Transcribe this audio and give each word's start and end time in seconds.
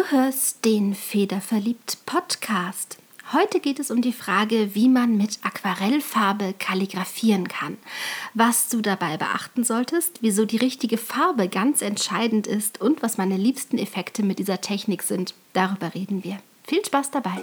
Du 0.00 0.16
hörst 0.16 0.64
den 0.64 0.94
Federverliebt 0.94 1.98
Podcast. 2.06 2.96
Heute 3.34 3.60
geht 3.60 3.78
es 3.78 3.90
um 3.90 4.00
die 4.00 4.14
Frage, 4.14 4.74
wie 4.74 4.88
man 4.88 5.18
mit 5.18 5.40
Aquarellfarbe 5.42 6.54
kalligrafieren 6.58 7.48
kann, 7.48 7.76
was 8.32 8.70
du 8.70 8.80
dabei 8.80 9.18
beachten 9.18 9.62
solltest, 9.62 10.22
wieso 10.22 10.46
die 10.46 10.56
richtige 10.56 10.96
Farbe 10.96 11.48
ganz 11.48 11.82
entscheidend 11.82 12.46
ist 12.46 12.80
und 12.80 13.02
was 13.02 13.18
meine 13.18 13.36
liebsten 13.36 13.76
Effekte 13.76 14.22
mit 14.22 14.38
dieser 14.38 14.62
Technik 14.62 15.02
sind. 15.02 15.34
Darüber 15.52 15.94
reden 15.94 16.24
wir. 16.24 16.38
Viel 16.64 16.82
Spaß 16.82 17.10
dabei! 17.10 17.42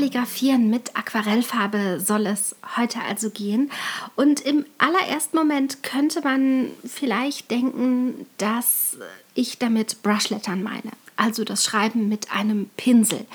das 0.00 0.10
Kalligrafieren 0.10 0.70
mit 0.70 0.96
Aquarellfarbe 0.96 2.00
soll 2.00 2.26
es 2.26 2.56
heute 2.76 3.00
also 3.02 3.28
gehen. 3.28 3.70
Und 4.16 4.40
im 4.40 4.64
allerersten 4.78 5.36
Moment 5.36 5.82
könnte 5.82 6.22
man 6.22 6.70
vielleicht 6.86 7.50
denken, 7.50 8.26
dass 8.38 8.96
ich 9.34 9.58
damit 9.58 10.02
Brushlettern 10.02 10.62
meine. 10.62 10.92
Also 11.16 11.44
das 11.44 11.64
Schreiben 11.64 12.08
mit 12.08 12.32
einem 12.32 12.70
Pinsel. 12.78 13.26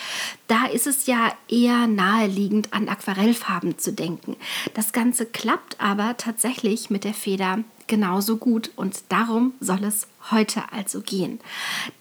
Da 0.47 0.65
ist 0.65 0.87
es 0.87 1.05
ja 1.05 1.33
eher 1.47 1.85
naheliegend, 1.85 2.73
an 2.73 2.89
Aquarellfarben 2.89 3.77
zu 3.77 3.93
denken. 3.93 4.35
Das 4.73 4.91
Ganze 4.91 5.27
klappt 5.27 5.79
aber 5.79 6.17
tatsächlich 6.17 6.89
mit 6.89 7.03
der 7.03 7.13
Feder 7.13 7.59
genauso 7.85 8.37
gut 8.37 8.71
und 8.75 9.03
darum 9.09 9.53
soll 9.59 9.83
es 9.83 10.07
heute 10.31 10.63
also 10.71 11.01
gehen. 11.01 11.39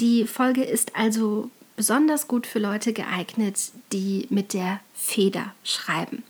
Die 0.00 0.26
Folge 0.26 0.64
ist 0.64 0.96
also 0.96 1.50
besonders 1.76 2.28
gut 2.28 2.46
für 2.46 2.58
Leute 2.58 2.92
geeignet, 2.92 3.58
die 3.92 4.26
mit 4.30 4.52
der 4.52 4.80
Feder 4.94 5.52
schreiben. 5.64 6.22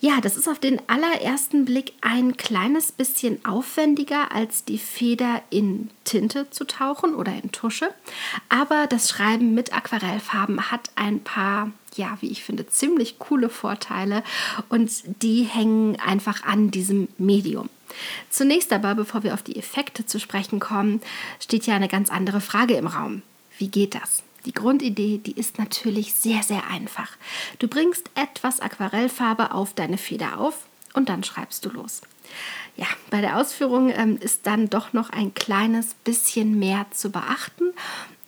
Ja, 0.00 0.20
das 0.20 0.36
ist 0.36 0.48
auf 0.48 0.60
den 0.60 0.80
allerersten 0.88 1.64
Blick 1.64 1.92
ein 2.02 2.36
kleines 2.36 2.92
bisschen 2.92 3.44
aufwendiger 3.44 4.30
als 4.32 4.64
die 4.64 4.78
Feder 4.78 5.42
in 5.50 5.90
Tinte 6.04 6.48
zu 6.50 6.64
tauchen 6.64 7.16
oder 7.16 7.32
in 7.34 7.50
Tusche. 7.50 7.92
Aber 8.48 8.86
das 8.86 9.08
Schreiben 9.08 9.54
mit 9.54 9.74
Aquarellfarben 9.74 10.70
hat 10.70 10.90
ein 10.94 11.18
paar, 11.18 11.72
ja, 11.96 12.16
wie 12.20 12.30
ich 12.30 12.44
finde, 12.44 12.68
ziemlich 12.68 13.18
coole 13.18 13.48
Vorteile 13.48 14.22
und 14.68 14.88
die 15.20 15.42
hängen 15.42 15.98
einfach 15.98 16.44
an 16.44 16.70
diesem 16.70 17.08
Medium. 17.18 17.68
Zunächst 18.30 18.72
aber, 18.72 18.94
bevor 18.94 19.24
wir 19.24 19.34
auf 19.34 19.42
die 19.42 19.56
Effekte 19.56 20.06
zu 20.06 20.20
sprechen 20.20 20.60
kommen, 20.60 21.02
steht 21.40 21.66
ja 21.66 21.74
eine 21.74 21.88
ganz 21.88 22.08
andere 22.08 22.40
Frage 22.40 22.74
im 22.74 22.86
Raum. 22.86 23.22
Wie 23.58 23.68
geht 23.68 23.96
das? 23.96 24.22
Die 24.44 24.52
Grundidee, 24.52 25.18
die 25.18 25.32
ist 25.32 25.58
natürlich 25.58 26.14
sehr, 26.14 26.42
sehr 26.42 26.68
einfach. 26.68 27.10
Du 27.58 27.68
bringst 27.68 28.10
etwas 28.14 28.60
Aquarellfarbe 28.60 29.52
auf 29.52 29.74
deine 29.74 29.98
Feder 29.98 30.38
auf 30.38 30.66
und 30.94 31.08
dann 31.08 31.24
schreibst 31.24 31.64
du 31.64 31.70
los. 31.70 32.02
Ja, 32.76 32.86
bei 33.10 33.20
der 33.20 33.38
Ausführung 33.38 33.90
ähm, 33.90 34.18
ist 34.20 34.46
dann 34.46 34.70
doch 34.70 34.92
noch 34.92 35.10
ein 35.10 35.34
kleines 35.34 35.94
bisschen 36.04 36.58
mehr 36.58 36.86
zu 36.92 37.10
beachten 37.10 37.72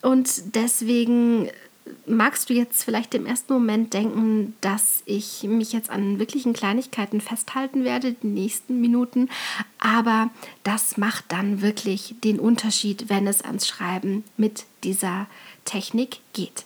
und 0.03 0.57
deswegen 0.57 1.51
magst 2.07 2.51
du 2.51 2.55
jetzt 2.55 2.85
vielleicht 2.85 3.15
im 3.15 3.27
ersten 3.27 3.53
Moment 3.53 3.95
denken, 3.95 4.55
dass 4.61 5.03
ich 5.07 5.43
mich 5.45 5.73
jetzt 5.73 5.91
an 5.91 6.19
wirklichen 6.19 6.53
Kleinigkeiten 6.53 7.21
festhalten 7.21 7.85
werde, 7.85 8.13
die 8.13 8.27
nächsten 8.27 8.81
Minuten, 8.81 9.29
aber 9.79 10.31
das 10.63 10.97
macht 10.97 11.25
dann 11.29 11.63
wirklich 11.63 12.15
den 12.23 12.39
Unterschied, 12.39 13.09
wenn 13.09 13.27
es 13.27 13.43
ans 13.43 13.67
Schreiben 13.67 14.25
mit 14.37 14.65
dieser 14.85 15.27
Technik 15.65 16.21
geht. 16.33 16.65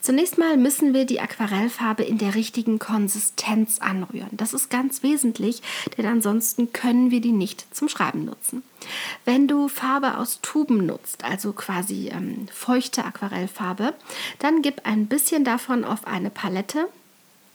Zunächst 0.00 0.38
mal 0.38 0.56
müssen 0.56 0.94
wir 0.94 1.04
die 1.04 1.20
Aquarellfarbe 1.20 2.02
in 2.02 2.18
der 2.18 2.34
richtigen 2.34 2.78
Konsistenz 2.78 3.78
anrühren. 3.78 4.30
Das 4.32 4.52
ist 4.54 4.70
ganz 4.70 5.02
wesentlich, 5.02 5.62
denn 5.96 6.06
ansonsten 6.06 6.72
können 6.72 7.10
wir 7.10 7.20
die 7.20 7.32
nicht 7.32 7.74
zum 7.74 7.88
Schreiben 7.88 8.24
nutzen. 8.24 8.62
Wenn 9.24 9.48
du 9.48 9.68
Farbe 9.68 10.18
aus 10.18 10.40
Tuben 10.42 10.86
nutzt, 10.86 11.24
also 11.24 11.52
quasi 11.52 12.08
ähm, 12.08 12.48
feuchte 12.52 13.04
Aquarellfarbe, 13.04 13.94
dann 14.38 14.62
gib 14.62 14.86
ein 14.86 15.06
bisschen 15.06 15.44
davon 15.44 15.84
auf 15.84 16.06
eine 16.06 16.30
Palette 16.30 16.88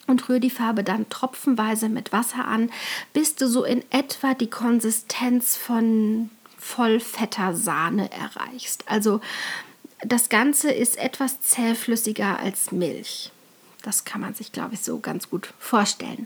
und 0.08 0.30
rühre 0.30 0.40
die 0.40 0.52
Farbe 0.52 0.84
dann 0.84 1.10
tropfenweise 1.10 1.90
mit 1.90 2.12
Wasser 2.12 2.46
an, 2.46 2.72
bis 3.14 3.36
du 3.36 3.48
so 3.48 3.64
in 3.64 3.84
etwa 3.90 4.36
die 4.36 4.50
Konsistenz 4.50 5.58
von 5.58 6.30
vollfetter 6.60 7.56
Sahne 7.56 8.10
erreichst. 8.12 8.84
Also 8.88 9.22
das 10.08 10.30
Ganze 10.30 10.72
ist 10.72 10.98
etwas 10.98 11.42
zähflüssiger 11.42 12.40
als 12.40 12.72
Milch. 12.72 13.32
Das 13.82 14.04
kann 14.04 14.20
man 14.20 14.34
sich, 14.34 14.52
glaube 14.52 14.74
ich, 14.74 14.82
so 14.82 14.98
ganz 14.98 15.30
gut 15.30 15.54
vorstellen. 15.60 16.26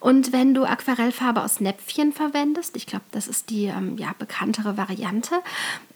Und 0.00 0.32
wenn 0.32 0.54
du 0.54 0.64
Aquarellfarbe 0.64 1.40
aus 1.40 1.60
Näpfchen 1.60 2.12
verwendest, 2.12 2.76
ich 2.76 2.86
glaube, 2.86 3.04
das 3.12 3.28
ist 3.28 3.50
die 3.50 3.66
ähm, 3.66 3.96
ja, 3.96 4.12
bekanntere 4.18 4.76
Variante, 4.76 5.36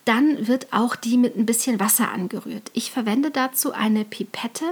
dann 0.05 0.47
wird 0.47 0.73
auch 0.73 0.95
die 0.95 1.17
mit 1.17 1.37
ein 1.37 1.47
bisschen 1.47 1.81
Wasser 1.81 2.13
angerührt. 2.13 2.71
Ich 2.75 2.93
verwende 2.93 3.33
dazu 3.33 3.73
eine 3.73 4.05
Pipette 4.05 4.67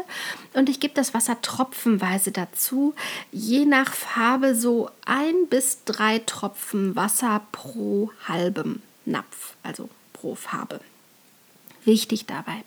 und 0.53 0.69
ich 0.69 0.79
gebe 0.79 0.95
das 0.95 1.13
Wasser 1.13 1.43
tropfenweise 1.43 2.31
dazu, 2.31 2.95
je 3.33 3.65
nach 3.65 3.93
Farbe 3.93 4.55
so 4.55 4.91
ein 5.05 5.49
bis 5.51 5.83
drei 5.85 6.21
Tropfen 6.21 6.95
Wasser 6.95 7.41
pro 7.51 8.13
halbem 8.29 8.81
Napf, 9.07 9.57
also 9.65 9.89
pro 10.13 10.37
Farbe. 10.37 10.79
Wichtig 11.85 12.27
dabei. 12.27 12.63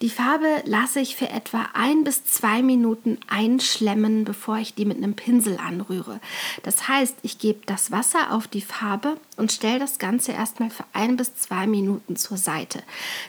Die 0.00 0.10
Farbe 0.10 0.62
lasse 0.64 1.00
ich 1.00 1.16
für 1.16 1.28
etwa 1.28 1.66
ein 1.74 2.04
bis 2.04 2.24
zwei 2.24 2.62
Minuten 2.62 3.18
einschlemmen, 3.28 4.24
bevor 4.24 4.58
ich 4.58 4.74
die 4.74 4.84
mit 4.84 4.98
einem 4.98 5.14
Pinsel 5.14 5.58
anrühre. 5.58 6.20
Das 6.62 6.88
heißt, 6.88 7.16
ich 7.22 7.38
gebe 7.38 7.60
das 7.66 7.90
Wasser 7.90 8.32
auf 8.32 8.46
die 8.46 8.60
Farbe 8.60 9.16
und 9.36 9.50
stelle 9.50 9.80
das 9.80 9.98
Ganze 9.98 10.32
erstmal 10.32 10.70
für 10.70 10.84
ein 10.92 11.16
bis 11.16 11.34
zwei 11.34 11.66
Minuten 11.66 12.14
zur 12.14 12.36
Seite. 12.36 12.82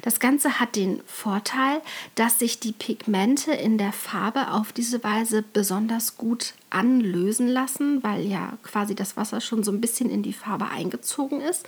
Das 0.03 0.19
Ganze 0.19 0.59
hat 0.59 0.75
den 0.75 1.01
Vorteil, 1.07 1.81
dass 2.13 2.39
sich 2.39 2.59
die 2.59 2.73
Pigmente 2.73 3.51
in 3.51 3.77
der 3.77 3.93
Farbe 3.93 4.51
auf 4.51 4.73
diese 4.73 5.03
Weise 5.03 5.43
besonders 5.53 6.17
gut 6.17 6.53
anlösen 6.69 7.47
lassen, 7.47 8.03
weil 8.03 8.25
ja 8.25 8.57
quasi 8.63 8.93
das 8.95 9.17
Wasser 9.17 9.41
schon 9.41 9.63
so 9.63 9.71
ein 9.71 9.81
bisschen 9.81 10.09
in 10.09 10.23
die 10.23 10.33
Farbe 10.33 10.67
eingezogen 10.67 11.41
ist. 11.41 11.65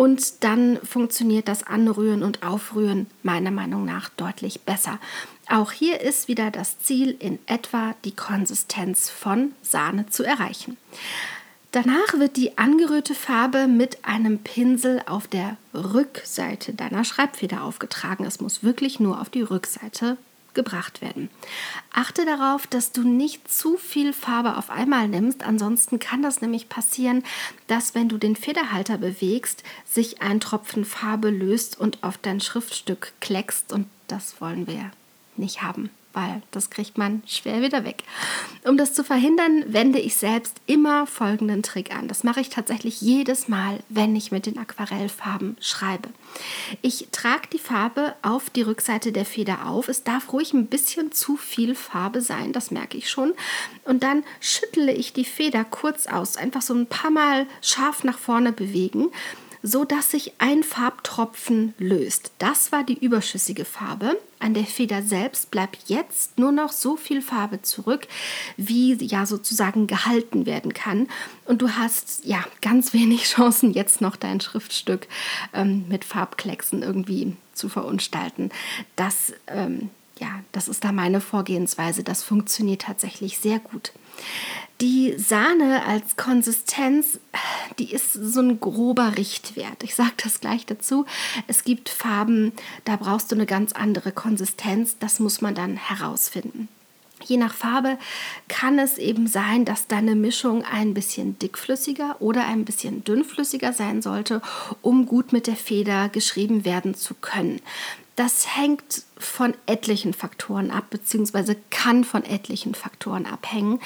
Und 0.00 0.44
dann 0.44 0.78
funktioniert 0.82 1.46
das 1.46 1.62
Anrühren 1.62 2.22
und 2.22 2.42
Aufrühren 2.42 3.06
meiner 3.22 3.50
Meinung 3.50 3.84
nach 3.84 4.08
deutlich 4.08 4.62
besser. 4.62 4.98
Auch 5.46 5.72
hier 5.72 6.00
ist 6.00 6.26
wieder 6.26 6.50
das 6.50 6.78
Ziel, 6.78 7.14
in 7.18 7.38
etwa 7.44 7.94
die 8.06 8.16
Konsistenz 8.16 9.10
von 9.10 9.52
Sahne 9.60 10.06
zu 10.06 10.22
erreichen. 10.22 10.78
Danach 11.72 12.14
wird 12.14 12.38
die 12.38 12.56
angerührte 12.56 13.14
Farbe 13.14 13.66
mit 13.66 14.02
einem 14.06 14.38
Pinsel 14.38 15.02
auf 15.04 15.28
der 15.28 15.58
Rückseite 15.74 16.72
deiner 16.72 17.04
Schreibfeder 17.04 17.62
aufgetragen. 17.62 18.24
Es 18.24 18.40
muss 18.40 18.62
wirklich 18.62 19.00
nur 19.00 19.20
auf 19.20 19.28
die 19.28 19.42
Rückseite 19.42 20.16
gebracht 20.54 21.00
werden. 21.00 21.30
Achte 21.92 22.24
darauf, 22.24 22.66
dass 22.66 22.92
du 22.92 23.02
nicht 23.02 23.50
zu 23.50 23.76
viel 23.76 24.12
Farbe 24.12 24.56
auf 24.56 24.70
einmal 24.70 25.08
nimmst, 25.08 25.42
ansonsten 25.42 25.98
kann 25.98 26.22
das 26.22 26.40
nämlich 26.40 26.68
passieren, 26.68 27.24
dass 27.66 27.94
wenn 27.94 28.08
du 28.08 28.18
den 28.18 28.36
Federhalter 28.36 28.98
bewegst, 28.98 29.62
sich 29.84 30.22
ein 30.22 30.40
Tropfen 30.40 30.84
Farbe 30.84 31.30
löst 31.30 31.78
und 31.78 32.02
auf 32.02 32.18
dein 32.18 32.40
Schriftstück 32.40 33.12
kleckst 33.20 33.72
und 33.72 33.86
das 34.08 34.40
wollen 34.40 34.66
wir 34.66 34.90
nicht 35.36 35.62
haben. 35.62 35.90
Weil 36.12 36.42
das 36.50 36.70
kriegt 36.70 36.98
man 36.98 37.22
schwer 37.26 37.62
wieder 37.62 37.84
weg. 37.84 38.02
Um 38.64 38.76
das 38.76 38.94
zu 38.94 39.04
verhindern, 39.04 39.64
wende 39.66 39.98
ich 39.98 40.16
selbst 40.16 40.60
immer 40.66 41.06
folgenden 41.06 41.62
Trick 41.62 41.94
an. 41.94 42.08
Das 42.08 42.24
mache 42.24 42.40
ich 42.40 42.48
tatsächlich 42.48 43.00
jedes 43.00 43.48
Mal, 43.48 43.80
wenn 43.88 44.16
ich 44.16 44.32
mit 44.32 44.46
den 44.46 44.58
Aquarellfarben 44.58 45.56
schreibe. 45.60 46.08
Ich 46.82 47.08
trage 47.12 47.48
die 47.52 47.58
Farbe 47.58 48.14
auf 48.22 48.50
die 48.50 48.62
Rückseite 48.62 49.12
der 49.12 49.24
Feder 49.24 49.66
auf. 49.66 49.88
Es 49.88 50.04
darf 50.04 50.32
ruhig 50.32 50.52
ein 50.52 50.66
bisschen 50.66 51.12
zu 51.12 51.36
viel 51.36 51.74
Farbe 51.74 52.20
sein, 52.20 52.52
das 52.52 52.70
merke 52.70 52.98
ich 52.98 53.10
schon. 53.10 53.32
Und 53.84 54.02
dann 54.02 54.24
schüttle 54.40 54.92
ich 54.92 55.12
die 55.12 55.24
Feder 55.24 55.64
kurz 55.64 56.06
aus, 56.06 56.36
einfach 56.36 56.62
so 56.62 56.74
ein 56.74 56.86
paar 56.86 57.10
Mal 57.10 57.46
scharf 57.62 58.04
nach 58.04 58.18
vorne 58.18 58.52
bewegen 58.52 59.10
so 59.62 59.84
dass 59.84 60.10
sich 60.10 60.32
ein 60.38 60.62
Farbtropfen 60.62 61.74
löst. 61.78 62.32
Das 62.38 62.72
war 62.72 62.84
die 62.84 62.98
überschüssige 62.98 63.64
Farbe. 63.64 64.18
An 64.38 64.54
der 64.54 64.64
Feder 64.64 65.02
selbst 65.02 65.50
bleibt 65.50 65.88
jetzt 65.88 66.38
nur 66.38 66.52
noch 66.52 66.72
so 66.72 66.96
viel 66.96 67.20
Farbe 67.20 67.60
zurück, 67.62 68.08
wie 68.56 68.94
ja 68.94 69.26
sozusagen 69.26 69.86
gehalten 69.86 70.46
werden 70.46 70.72
kann. 70.72 71.08
Und 71.44 71.62
du 71.62 71.70
hast 71.70 72.24
ja 72.24 72.44
ganz 72.62 72.92
wenig 72.92 73.24
Chancen, 73.30 73.72
jetzt 73.72 74.00
noch 74.00 74.16
dein 74.16 74.40
Schriftstück 74.40 75.08
ähm, 75.52 75.84
mit 75.88 76.04
Farbklecksen 76.04 76.82
irgendwie 76.82 77.36
zu 77.52 77.68
verunstalten. 77.68 78.50
Das 78.96 79.34
ähm, 79.46 79.90
ja, 80.20 80.40
das 80.52 80.68
ist 80.68 80.84
da 80.84 80.92
meine 80.92 81.20
Vorgehensweise. 81.20 82.04
Das 82.04 82.22
funktioniert 82.22 82.82
tatsächlich 82.82 83.38
sehr 83.38 83.58
gut. 83.58 83.92
Die 84.80 85.14
Sahne 85.18 85.84
als 85.84 86.16
Konsistenz, 86.16 87.18
die 87.78 87.92
ist 87.92 88.14
so 88.14 88.40
ein 88.40 88.60
grober 88.60 89.18
Richtwert. 89.18 89.82
Ich 89.82 89.94
sage 89.94 90.12
das 90.22 90.40
gleich 90.40 90.64
dazu. 90.64 91.04
Es 91.48 91.64
gibt 91.64 91.90
Farben, 91.90 92.52
da 92.86 92.96
brauchst 92.96 93.30
du 93.30 93.34
eine 93.34 93.44
ganz 93.44 93.72
andere 93.72 94.10
Konsistenz. 94.10 94.96
Das 94.98 95.20
muss 95.20 95.42
man 95.42 95.54
dann 95.54 95.76
herausfinden. 95.76 96.68
Je 97.24 97.36
nach 97.36 97.52
Farbe 97.52 97.98
kann 98.48 98.78
es 98.78 98.96
eben 98.96 99.26
sein, 99.26 99.66
dass 99.66 99.86
deine 99.86 100.14
Mischung 100.14 100.64
ein 100.64 100.94
bisschen 100.94 101.38
dickflüssiger 101.38 102.16
oder 102.20 102.46
ein 102.46 102.64
bisschen 102.64 103.04
dünnflüssiger 103.04 103.74
sein 103.74 104.00
sollte, 104.00 104.40
um 104.80 105.04
gut 105.04 105.32
mit 105.32 105.46
der 105.46 105.56
Feder 105.56 106.08
geschrieben 106.08 106.64
werden 106.64 106.94
zu 106.94 107.14
können. 107.14 107.60
Das 108.20 108.54
hängt 108.54 109.04
von 109.16 109.54
etlichen 109.64 110.12
Faktoren 110.12 110.70
ab, 110.70 110.90
beziehungsweise 110.90 111.56
kann 111.70 112.04
von 112.04 112.22
etlichen 112.22 112.74
Faktoren 112.74 113.24
abhängen. 113.24 113.80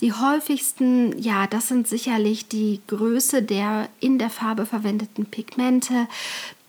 Die 0.00 0.12
häufigsten, 0.12 1.20
ja, 1.20 1.48
das 1.48 1.66
sind 1.66 1.88
sicherlich 1.88 2.46
die 2.46 2.82
Größe 2.86 3.42
der 3.42 3.88
in 3.98 4.20
der 4.20 4.30
Farbe 4.30 4.64
verwendeten 4.64 5.26
Pigmente, 5.26 6.06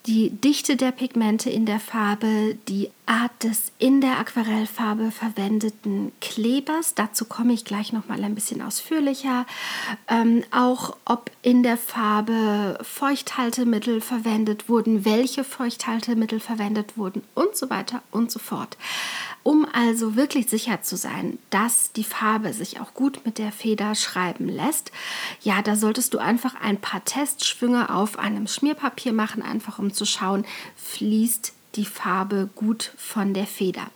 die 0.07 0.31
Dichte 0.31 0.77
der 0.77 0.91
Pigmente 0.91 1.51
in 1.51 1.67
der 1.67 1.79
Farbe, 1.79 2.57
die 2.67 2.89
Art 3.11 3.43
des 3.43 3.73
in 3.77 3.99
der 3.99 4.19
Aquarellfarbe 4.19 5.11
verwendeten 5.11 6.13
Klebers. 6.21 6.95
Dazu 6.95 7.25
komme 7.25 7.51
ich 7.51 7.65
gleich 7.65 7.91
noch 7.91 8.07
mal 8.07 8.23
ein 8.23 8.35
bisschen 8.35 8.61
ausführlicher. 8.61 9.45
Ähm, 10.07 10.45
auch 10.51 10.95
ob 11.03 11.29
in 11.41 11.61
der 11.61 11.75
Farbe 11.75 12.79
Feuchthaltemittel 12.81 13.99
verwendet 13.99 14.69
wurden, 14.69 15.03
welche 15.03 15.43
Feuchthaltemittel 15.43 16.39
verwendet 16.39 16.97
wurden 16.97 17.21
und 17.35 17.57
so 17.57 17.69
weiter 17.69 18.01
und 18.11 18.31
so 18.31 18.39
fort. 18.39 18.77
Um 19.43 19.67
also 19.73 20.15
wirklich 20.15 20.47
sicher 20.47 20.81
zu 20.81 20.95
sein, 20.95 21.37
dass 21.49 21.91
die 21.91 22.05
Farbe 22.05 22.53
sich 22.53 22.79
auch 22.79 22.93
gut 22.93 23.25
mit 23.25 23.39
der 23.39 23.51
Feder 23.51 23.93
schreiben 23.95 24.47
lässt, 24.47 24.93
ja, 25.41 25.61
da 25.61 25.75
solltest 25.75 26.13
du 26.13 26.19
einfach 26.19 26.55
ein 26.55 26.79
paar 26.79 27.03
Testschwünge 27.03 27.93
auf 27.93 28.17
einem 28.17 28.47
Schmierpapier 28.47 29.11
machen, 29.11 29.41
einfach 29.41 29.79
um 29.79 29.93
zu 29.93 30.05
schauen, 30.05 30.45
fließt 30.77 31.51
die 31.75 31.85
Farbe 31.85 32.49
gut 32.55 32.93
von 32.97 33.33
der 33.33 33.47
Feder. 33.47 33.87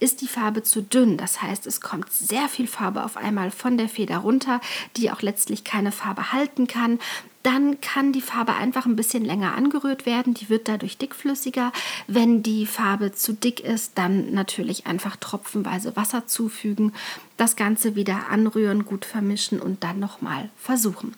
Ist 0.00 0.20
die 0.20 0.28
Farbe 0.28 0.62
zu 0.62 0.82
dünn, 0.82 1.16
das 1.16 1.42
heißt, 1.42 1.66
es 1.66 1.80
kommt 1.80 2.12
sehr 2.12 2.48
viel 2.48 2.66
Farbe 2.66 3.04
auf 3.04 3.16
einmal 3.16 3.50
von 3.50 3.78
der 3.78 3.88
Feder 3.88 4.18
runter, 4.18 4.60
die 4.96 5.10
auch 5.10 5.22
letztlich 5.22 5.64
keine 5.64 5.92
Farbe 5.92 6.32
halten 6.32 6.66
kann, 6.66 6.98
dann 7.42 7.80
kann 7.80 8.12
die 8.12 8.20
Farbe 8.20 8.54
einfach 8.54 8.86
ein 8.86 8.96
bisschen 8.96 9.24
länger 9.24 9.54
angerührt 9.56 10.06
werden. 10.06 10.34
Die 10.34 10.48
wird 10.48 10.68
dadurch 10.68 10.98
dickflüssiger. 10.98 11.72
Wenn 12.06 12.42
die 12.42 12.66
Farbe 12.66 13.12
zu 13.12 13.32
dick 13.32 13.60
ist, 13.60 13.98
dann 13.98 14.32
natürlich 14.32 14.86
einfach 14.86 15.16
tropfenweise 15.16 15.96
Wasser 15.96 16.26
zufügen, 16.26 16.92
das 17.36 17.56
Ganze 17.56 17.96
wieder 17.96 18.28
anrühren, 18.30 18.84
gut 18.84 19.04
vermischen 19.04 19.60
und 19.60 19.82
dann 19.82 19.98
nochmal 19.98 20.50
versuchen. 20.56 21.14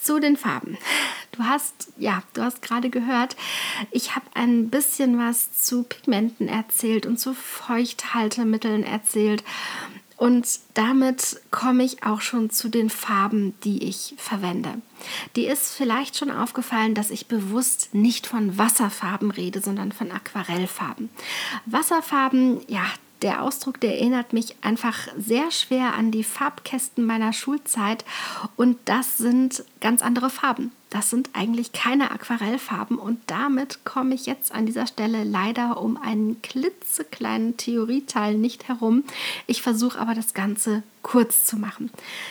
Zu 0.00 0.18
den 0.18 0.36
Farben. 0.36 0.78
Du 1.32 1.44
hast, 1.44 1.92
ja, 1.98 2.22
du 2.32 2.42
hast 2.42 2.62
gerade 2.62 2.90
gehört, 2.90 3.36
ich 3.90 4.14
habe 4.16 4.26
ein 4.34 4.70
bisschen 4.70 5.18
was 5.18 5.52
zu 5.52 5.82
Pigmenten 5.82 6.48
erzählt 6.48 7.06
und 7.06 7.18
zu 7.18 7.34
Feuchthaltemitteln 7.34 8.82
erzählt. 8.82 9.44
Und 10.16 10.60
damit 10.74 11.40
komme 11.50 11.82
ich 11.82 12.02
auch 12.02 12.20
schon 12.20 12.50
zu 12.50 12.68
den 12.68 12.90
Farben, 12.90 13.54
die 13.64 13.84
ich 13.88 14.14
verwende. 14.18 14.82
Die 15.34 15.46
ist 15.46 15.72
vielleicht 15.72 16.18
schon 16.18 16.30
aufgefallen, 16.30 16.94
dass 16.94 17.10
ich 17.10 17.26
bewusst 17.26 17.94
nicht 17.94 18.26
von 18.26 18.58
Wasserfarben 18.58 19.30
rede, 19.30 19.62
sondern 19.62 19.92
von 19.92 20.10
Aquarellfarben. 20.12 21.08
Wasserfarben, 21.64 22.60
ja, 22.68 22.84
der 23.22 23.42
Ausdruck, 23.42 23.80
der 23.80 23.98
erinnert 23.98 24.32
mich 24.32 24.56
einfach 24.62 25.08
sehr 25.18 25.50
schwer 25.50 25.94
an 25.94 26.10
die 26.10 26.24
Farbkästen 26.24 27.04
meiner 27.04 27.32
Schulzeit 27.32 28.04
und 28.56 28.78
das 28.84 29.18
sind 29.18 29.64
ganz 29.80 30.02
andere 30.02 30.30
Farben. 30.30 30.72
Das 30.90 31.08
sind 31.08 31.30
eigentlich 31.34 31.72
keine 31.72 32.10
Aquarellfarben 32.10 32.98
und 32.98 33.20
damit 33.28 33.84
komme 33.84 34.14
ich 34.14 34.26
jetzt 34.26 34.52
an 34.52 34.66
dieser 34.66 34.88
Stelle 34.88 35.22
leider 35.22 35.80
um 35.80 35.96
einen 35.96 36.42
klitzekleinen 36.42 37.56
Theorieteil 37.56 38.34
nicht 38.34 38.66
herum. 38.66 39.04
Ich 39.46 39.62
versuche 39.62 40.00
aber 40.00 40.14
das 40.14 40.34
Ganze 40.34 40.82
kurz 41.02 41.44
zu 41.44 41.56
machen. 41.56 41.90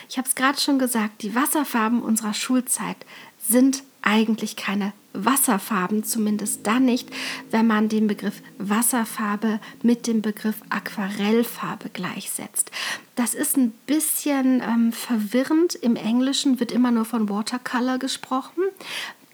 Ich 0.09 0.17
habe 0.17 0.27
es 0.27 0.35
gerade 0.35 0.59
schon 0.59 0.77
gesagt, 0.77 1.21
die 1.21 1.35
Wasserfarben 1.35 2.01
unserer 2.01 2.33
Schulzeit 2.33 2.97
sind 3.39 3.83
eigentlich 4.01 4.55
keine 4.55 4.93
Wasserfarben, 5.13 6.03
zumindest 6.03 6.67
dann 6.67 6.85
nicht, 6.85 7.09
wenn 7.51 7.67
man 7.67 7.89
den 7.89 8.07
Begriff 8.07 8.41
Wasserfarbe 8.57 9.59
mit 9.81 10.07
dem 10.07 10.21
Begriff 10.21 10.61
Aquarellfarbe 10.69 11.89
gleichsetzt. 11.89 12.71
Das 13.15 13.33
ist 13.33 13.57
ein 13.57 13.71
bisschen 13.87 14.61
ähm, 14.61 14.91
verwirrend. 14.91 15.75
Im 15.75 15.95
Englischen 15.95 16.59
wird 16.59 16.71
immer 16.71 16.91
nur 16.91 17.05
von 17.05 17.29
Watercolor 17.29 17.97
gesprochen. 17.97 18.63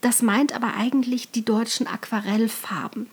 Das 0.01 0.21
meint 0.21 0.53
aber 0.53 0.75
eigentlich 0.75 1.31
die 1.31 1.43
deutschen 1.43 1.87
Aquarellfarben. 1.87 3.09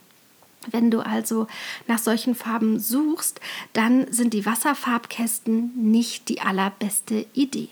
Wenn 0.70 0.90
du 0.90 1.00
also 1.00 1.46
nach 1.86 1.98
solchen 1.98 2.34
Farben 2.34 2.78
suchst, 2.78 3.40
dann 3.72 4.10
sind 4.12 4.32
die 4.34 4.46
Wasserfarbkästen 4.46 5.72
nicht 5.74 6.28
die 6.28 6.40
allerbeste 6.40 7.26
Idee. 7.32 7.68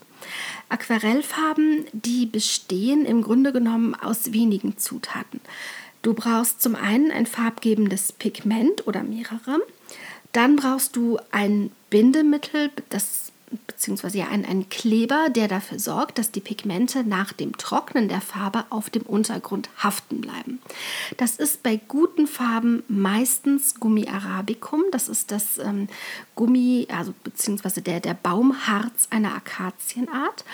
Aquarellfarben, 0.69 1.87
die 1.93 2.27
bestehen 2.27 3.07
im 3.07 3.23
Grunde 3.23 3.53
genommen 3.53 3.95
aus 3.95 4.33
wenigen 4.33 4.77
Zutaten. 4.77 5.41
Du 6.03 6.15
brauchst 6.15 6.63
zum 6.63 6.75
einen 6.75 7.11
ein 7.11 7.27
farbgebendes 7.27 8.13
Pigment 8.13 8.87
oder 8.87 9.03
mehrere. 9.03 9.61
Dann 10.33 10.57
brauchst 10.57 10.97
du 10.97 11.19
ein 11.31 11.73
Bindemittel, 11.91 12.71
das 12.89 13.33
beziehungsweise 13.67 14.19
ja 14.19 14.29
ein, 14.29 14.45
ein 14.45 14.69
Kleber, 14.69 15.29
der 15.31 15.49
dafür 15.49 15.79
sorgt, 15.79 16.19
dass 16.19 16.31
die 16.31 16.41
Pigmente 16.41 17.03
nach 17.05 17.33
dem 17.33 17.57
Trocknen 17.57 18.09
der 18.09 18.21
Farbe 18.21 18.65
auf 18.71 18.91
dem 18.91 19.03
Untergrund 19.03 19.69
haften 19.77 20.21
bleiben. 20.21 20.61
Das 21.17 21.37
ist 21.37 21.63
bei 21.63 21.81
guten 21.89 22.27
Farben 22.27 22.83
meistens 22.89 23.75
Gummi 23.75 24.09
arabicum. 24.09 24.83
Das 24.93 25.09
ist 25.09 25.31
das 25.31 25.59
ähm, 25.59 25.89
Gummi, 26.35 26.87
also 26.91 27.15
beziehungsweise 27.25 27.83
der, 27.83 28.01
der 28.01 28.15
Baumharz 28.15 29.09
einer 29.11 29.35
Akazienart. 29.35 30.45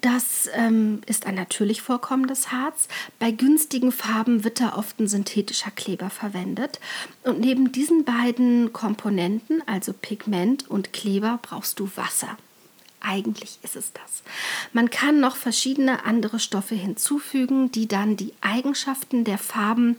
Das 0.00 0.48
ähm, 0.54 1.00
ist 1.06 1.26
ein 1.26 1.34
natürlich 1.34 1.82
vorkommendes 1.82 2.52
Harz. 2.52 2.88
Bei 3.18 3.30
günstigen 3.30 3.92
Farben 3.92 4.44
wird 4.44 4.60
da 4.60 4.76
oft 4.76 4.98
ein 4.98 5.08
synthetischer 5.08 5.70
Kleber 5.70 6.10
verwendet. 6.10 6.80
Und 7.24 7.40
neben 7.40 7.72
diesen 7.72 8.04
beiden 8.04 8.72
Komponenten, 8.72 9.62
also 9.66 9.92
Pigment 9.92 10.70
und 10.70 10.92
Kleber, 10.92 11.38
brauchst 11.42 11.80
du 11.80 11.90
Wasser. 11.96 12.38
Eigentlich 13.00 13.58
ist 13.62 13.76
es 13.76 13.92
das. 13.92 14.22
Man 14.72 14.90
kann 14.90 15.20
noch 15.20 15.36
verschiedene 15.36 16.04
andere 16.04 16.38
Stoffe 16.38 16.74
hinzufügen, 16.74 17.72
die 17.72 17.88
dann 17.88 18.16
die 18.16 18.34
Eigenschaften 18.42 19.24
der 19.24 19.38
Farben 19.38 19.98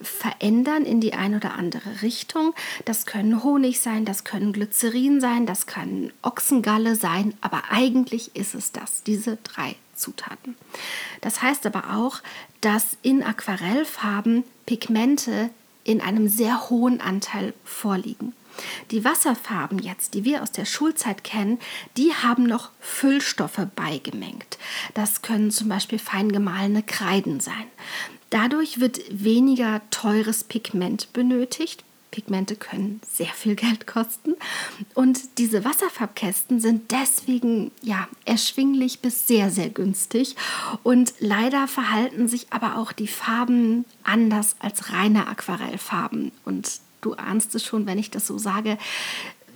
verändern 0.00 0.84
in 0.84 1.00
die 1.00 1.12
eine 1.12 1.36
oder 1.36 1.54
andere 1.54 2.02
Richtung. 2.02 2.54
Das 2.84 3.04
können 3.04 3.42
Honig 3.44 3.80
sein, 3.80 4.04
das 4.04 4.24
können 4.24 4.52
Glycerin 4.52 5.20
sein, 5.20 5.44
das 5.44 5.66
kann 5.66 6.12
Ochsengalle 6.22 6.96
sein, 6.96 7.34
aber 7.40 7.64
eigentlich 7.70 8.34
ist 8.34 8.54
es 8.54 8.72
das, 8.72 9.02
diese 9.02 9.36
drei 9.44 9.76
Zutaten. 9.94 10.56
Das 11.20 11.42
heißt 11.42 11.66
aber 11.66 11.96
auch, 11.96 12.20
dass 12.60 12.96
in 13.02 13.22
Aquarellfarben 13.22 14.44
Pigmente 14.66 15.50
in 15.84 16.00
einem 16.00 16.28
sehr 16.28 16.70
hohen 16.70 17.00
Anteil 17.00 17.54
vorliegen. 17.64 18.32
Die 18.90 19.04
Wasserfarben 19.04 19.78
jetzt, 19.78 20.14
die 20.14 20.24
wir 20.24 20.42
aus 20.42 20.52
der 20.52 20.64
Schulzeit 20.64 21.24
kennen, 21.24 21.58
die 21.96 22.12
haben 22.14 22.44
noch 22.44 22.70
Füllstoffe 22.80 23.66
beigemengt. 23.76 24.58
Das 24.94 25.22
können 25.22 25.50
zum 25.50 25.68
Beispiel 25.68 25.98
fein 25.98 26.32
gemahlene 26.32 26.82
Kreiden 26.82 27.40
sein. 27.40 27.66
Dadurch 28.30 28.80
wird 28.80 29.00
weniger 29.10 29.80
teures 29.90 30.44
Pigment 30.44 31.12
benötigt 31.12 31.84
Pigmente 32.10 32.56
können 32.56 33.00
sehr 33.06 33.26
viel 33.26 33.54
Geld 33.54 33.86
kosten 33.86 34.34
und 34.94 35.38
diese 35.38 35.64
Wasserfarbkästen 35.64 36.60
sind 36.60 36.90
deswegen 36.90 37.70
ja 37.82 38.08
erschwinglich 38.24 39.00
bis 39.00 39.26
sehr 39.26 39.50
sehr 39.50 39.68
günstig 39.68 40.34
und 40.82 41.14
leider 41.18 41.68
verhalten 41.68 42.28
sich 42.28 42.46
aber 42.50 42.78
auch 42.78 42.92
die 42.92 43.08
Farben 43.08 43.84
anders 44.04 44.56
als 44.58 44.92
reine 44.92 45.26
Aquarellfarben 45.28 46.32
und 46.44 46.80
du 47.00 47.14
ahnst 47.14 47.54
es 47.54 47.64
schon, 47.64 47.86
wenn 47.86 47.98
ich 47.98 48.10
das 48.10 48.26
so 48.26 48.38
sage, 48.38 48.78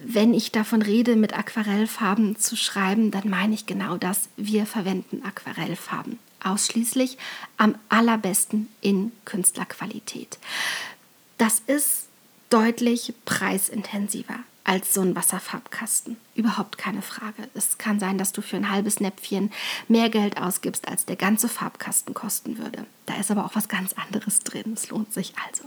wenn 0.05 0.35
ich 0.35 0.51
davon 0.51 0.83
rede, 0.83 1.17
mit 1.17 1.37
Aquarellfarben 1.37 2.37
zu 2.37 2.57
schreiben, 2.57 3.11
dann 3.11 3.29
meine 3.29 3.55
ich 3.55 3.67
genau 3.67 3.97
das. 3.97 4.29
Wir 4.37 4.67
verwenden 4.67 5.23
Aquarellfarben 5.25 6.19
ausschließlich 6.45 7.19
am 7.57 7.77
allerbesten 7.89 8.69
in 8.81 9.13
Künstlerqualität. 9.25 10.39
Das 11.39 11.61
ist 11.67 12.09
deutlich 12.51 13.15
preisintensiver 13.25 14.41
als 14.65 14.95
so 14.95 15.01
ein 15.01 15.17
Wasserfarbkasten. 15.17 16.17
Überhaupt 16.35 16.79
keine 16.79 17.03
Frage. 17.03 17.49
Es 17.55 17.79
kann 17.79 17.99
sein, 17.99 18.19
dass 18.19 18.33
du 18.33 18.43
für 18.43 18.57
ein 18.57 18.71
halbes 18.71 19.01
Näpfchen 19.01 19.51
mehr 19.89 20.09
Geld 20.09 20.37
ausgibst, 20.37 20.87
als 20.87 21.05
der 21.05 21.17
ganze 21.17 21.49
Farbkasten 21.49 22.15
kosten 22.15 22.59
würde. 22.59 22.87
Da 23.07 23.17
ist 23.17 23.31
aber 23.31 23.45
auch 23.45 23.57
was 23.57 23.69
ganz 23.69 23.93
anderes 23.95 24.41
drin. 24.41 24.73
Es 24.75 24.89
lohnt 24.91 25.13
sich 25.13 25.35
also. 25.49 25.65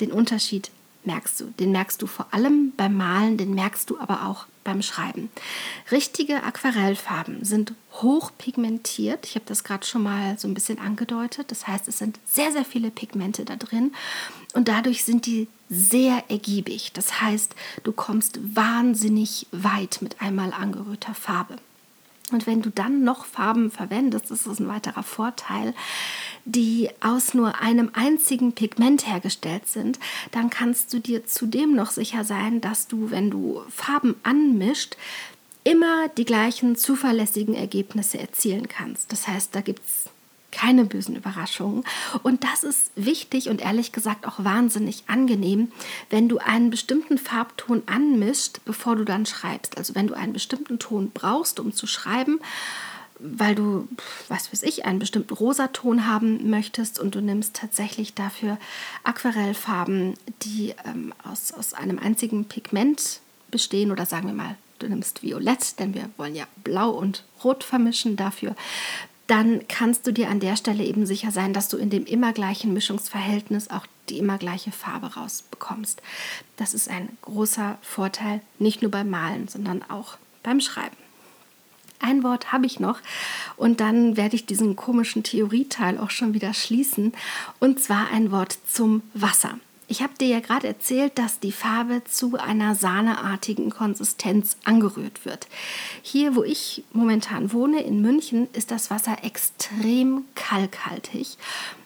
Den 0.00 0.12
Unterschied 0.12 0.70
merkst 1.04 1.40
du. 1.40 1.46
Den 1.58 1.72
merkst 1.72 2.00
du 2.00 2.06
vor 2.06 2.26
allem 2.30 2.72
beim 2.76 2.96
Malen, 2.96 3.36
den 3.36 3.54
merkst 3.54 3.90
du 3.90 3.98
aber 3.98 4.26
auch 4.26 4.46
beim 4.64 4.82
Schreiben. 4.82 5.30
Richtige 5.90 6.42
Aquarellfarben 6.44 7.44
sind 7.44 7.74
hochpigmentiert. 7.94 9.26
Ich 9.26 9.34
habe 9.34 9.44
das 9.46 9.64
gerade 9.64 9.86
schon 9.86 10.02
mal 10.02 10.38
so 10.38 10.48
ein 10.48 10.54
bisschen 10.54 10.78
angedeutet. 10.78 11.50
Das 11.50 11.66
heißt, 11.66 11.88
es 11.88 11.98
sind 11.98 12.18
sehr, 12.24 12.52
sehr 12.52 12.64
viele 12.64 12.90
Pigmente 12.90 13.44
da 13.44 13.56
drin 13.56 13.92
und 14.54 14.68
dadurch 14.68 15.04
sind 15.04 15.26
die 15.26 15.48
sehr 15.68 16.24
ergiebig. 16.28 16.92
Das 16.92 17.20
heißt, 17.20 17.54
du 17.82 17.92
kommst 17.92 18.38
wahnsinnig 18.54 19.46
weit 19.52 19.98
mit 20.00 20.20
einmal 20.20 20.52
angerührter 20.52 21.14
Farbe. 21.14 21.56
Und 22.32 22.46
wenn 22.46 22.62
du 22.62 22.70
dann 22.70 23.04
noch 23.04 23.24
Farben 23.24 23.70
verwendest, 23.70 24.30
das 24.30 24.46
ist 24.46 24.60
ein 24.60 24.68
weiterer 24.68 25.02
Vorteil, 25.02 25.74
die 26.44 26.90
aus 27.00 27.34
nur 27.34 27.60
einem 27.60 27.90
einzigen 27.92 28.52
Pigment 28.52 29.06
hergestellt 29.06 29.68
sind, 29.68 29.98
dann 30.30 30.50
kannst 30.50 30.92
du 30.92 30.98
dir 30.98 31.26
zudem 31.26 31.74
noch 31.74 31.90
sicher 31.90 32.24
sein, 32.24 32.60
dass 32.60 32.88
du, 32.88 33.10
wenn 33.10 33.30
du 33.30 33.62
Farben 33.68 34.16
anmischt, 34.22 34.96
immer 35.64 36.08
die 36.08 36.24
gleichen 36.24 36.76
zuverlässigen 36.76 37.54
Ergebnisse 37.54 38.18
erzielen 38.18 38.68
kannst. 38.68 39.12
Das 39.12 39.28
heißt, 39.28 39.54
da 39.54 39.60
gibt 39.60 39.80
es 39.86 40.10
keine 40.52 40.84
bösen 40.84 41.16
Überraschungen. 41.16 41.84
Und 42.22 42.44
das 42.44 42.62
ist 42.62 42.92
wichtig 42.94 43.48
und 43.48 43.60
ehrlich 43.60 43.90
gesagt 43.90 44.26
auch 44.26 44.44
wahnsinnig 44.44 45.04
angenehm, 45.08 45.72
wenn 46.10 46.28
du 46.28 46.38
einen 46.38 46.70
bestimmten 46.70 47.18
Farbton 47.18 47.82
anmischt, 47.86 48.60
bevor 48.64 48.94
du 48.94 49.04
dann 49.04 49.26
schreibst. 49.26 49.76
Also 49.76 49.94
wenn 49.96 50.06
du 50.06 50.14
einen 50.14 50.32
bestimmten 50.32 50.78
Ton 50.78 51.10
brauchst, 51.12 51.58
um 51.58 51.72
zu 51.72 51.86
schreiben 51.86 52.38
weil 53.24 53.54
du, 53.54 53.88
was 54.28 54.52
weiß 54.52 54.64
ich, 54.64 54.84
einen 54.84 54.98
bestimmten 54.98 55.34
Rosaton 55.34 56.06
haben 56.06 56.50
möchtest 56.50 56.98
und 56.98 57.14
du 57.14 57.20
nimmst 57.20 57.54
tatsächlich 57.54 58.14
dafür 58.14 58.58
Aquarellfarben, 59.04 60.14
die 60.42 60.74
ähm, 60.84 61.14
aus, 61.22 61.52
aus 61.52 61.72
einem 61.72 61.98
einzigen 61.98 62.46
Pigment 62.46 63.20
bestehen 63.50 63.92
oder 63.92 64.06
sagen 64.06 64.26
wir 64.26 64.34
mal, 64.34 64.56
du 64.80 64.88
nimmst 64.88 65.22
Violett, 65.22 65.78
denn 65.78 65.94
wir 65.94 66.10
wollen 66.16 66.34
ja 66.34 66.46
Blau 66.64 66.90
und 66.90 67.24
Rot 67.44 67.62
vermischen 67.62 68.16
dafür, 68.16 68.56
dann 69.32 69.66
kannst 69.66 70.06
du 70.06 70.12
dir 70.12 70.28
an 70.28 70.40
der 70.40 70.56
Stelle 70.56 70.84
eben 70.84 71.06
sicher 71.06 71.30
sein, 71.30 71.54
dass 71.54 71.70
du 71.70 71.78
in 71.78 71.88
dem 71.88 72.04
immer 72.04 72.34
gleichen 72.34 72.74
Mischungsverhältnis 72.74 73.70
auch 73.70 73.86
die 74.10 74.18
immer 74.18 74.36
gleiche 74.36 74.72
Farbe 74.72 75.14
rausbekommst. 75.14 76.02
Das 76.58 76.74
ist 76.74 76.90
ein 76.90 77.16
großer 77.22 77.78
Vorteil, 77.80 78.42
nicht 78.58 78.82
nur 78.82 78.90
beim 78.90 79.08
Malen, 79.08 79.48
sondern 79.48 79.82
auch 79.88 80.18
beim 80.42 80.60
Schreiben. 80.60 80.98
Ein 81.98 82.22
Wort 82.22 82.52
habe 82.52 82.66
ich 82.66 82.78
noch 82.78 82.98
und 83.56 83.80
dann 83.80 84.18
werde 84.18 84.36
ich 84.36 84.44
diesen 84.44 84.76
komischen 84.76 85.22
Theorieteil 85.22 85.96
auch 85.96 86.10
schon 86.10 86.34
wieder 86.34 86.52
schließen 86.52 87.14
und 87.58 87.80
zwar 87.80 88.10
ein 88.12 88.32
Wort 88.32 88.58
zum 88.68 89.02
Wasser. 89.14 89.58
Ich 89.92 90.02
habe 90.02 90.14
dir 90.18 90.28
ja 90.28 90.40
gerade 90.40 90.68
erzählt, 90.68 91.18
dass 91.18 91.38
die 91.38 91.52
Farbe 91.52 92.02
zu 92.04 92.38
einer 92.38 92.74
sahneartigen 92.74 93.68
Konsistenz 93.68 94.56
angerührt 94.64 95.26
wird. 95.26 95.48
Hier, 96.00 96.34
wo 96.34 96.42
ich 96.42 96.82
momentan 96.94 97.52
wohne, 97.52 97.82
in 97.82 98.00
München, 98.00 98.48
ist 98.54 98.70
das 98.70 98.90
Wasser 98.90 99.22
extrem 99.22 100.24
kalkhaltig 100.34 101.36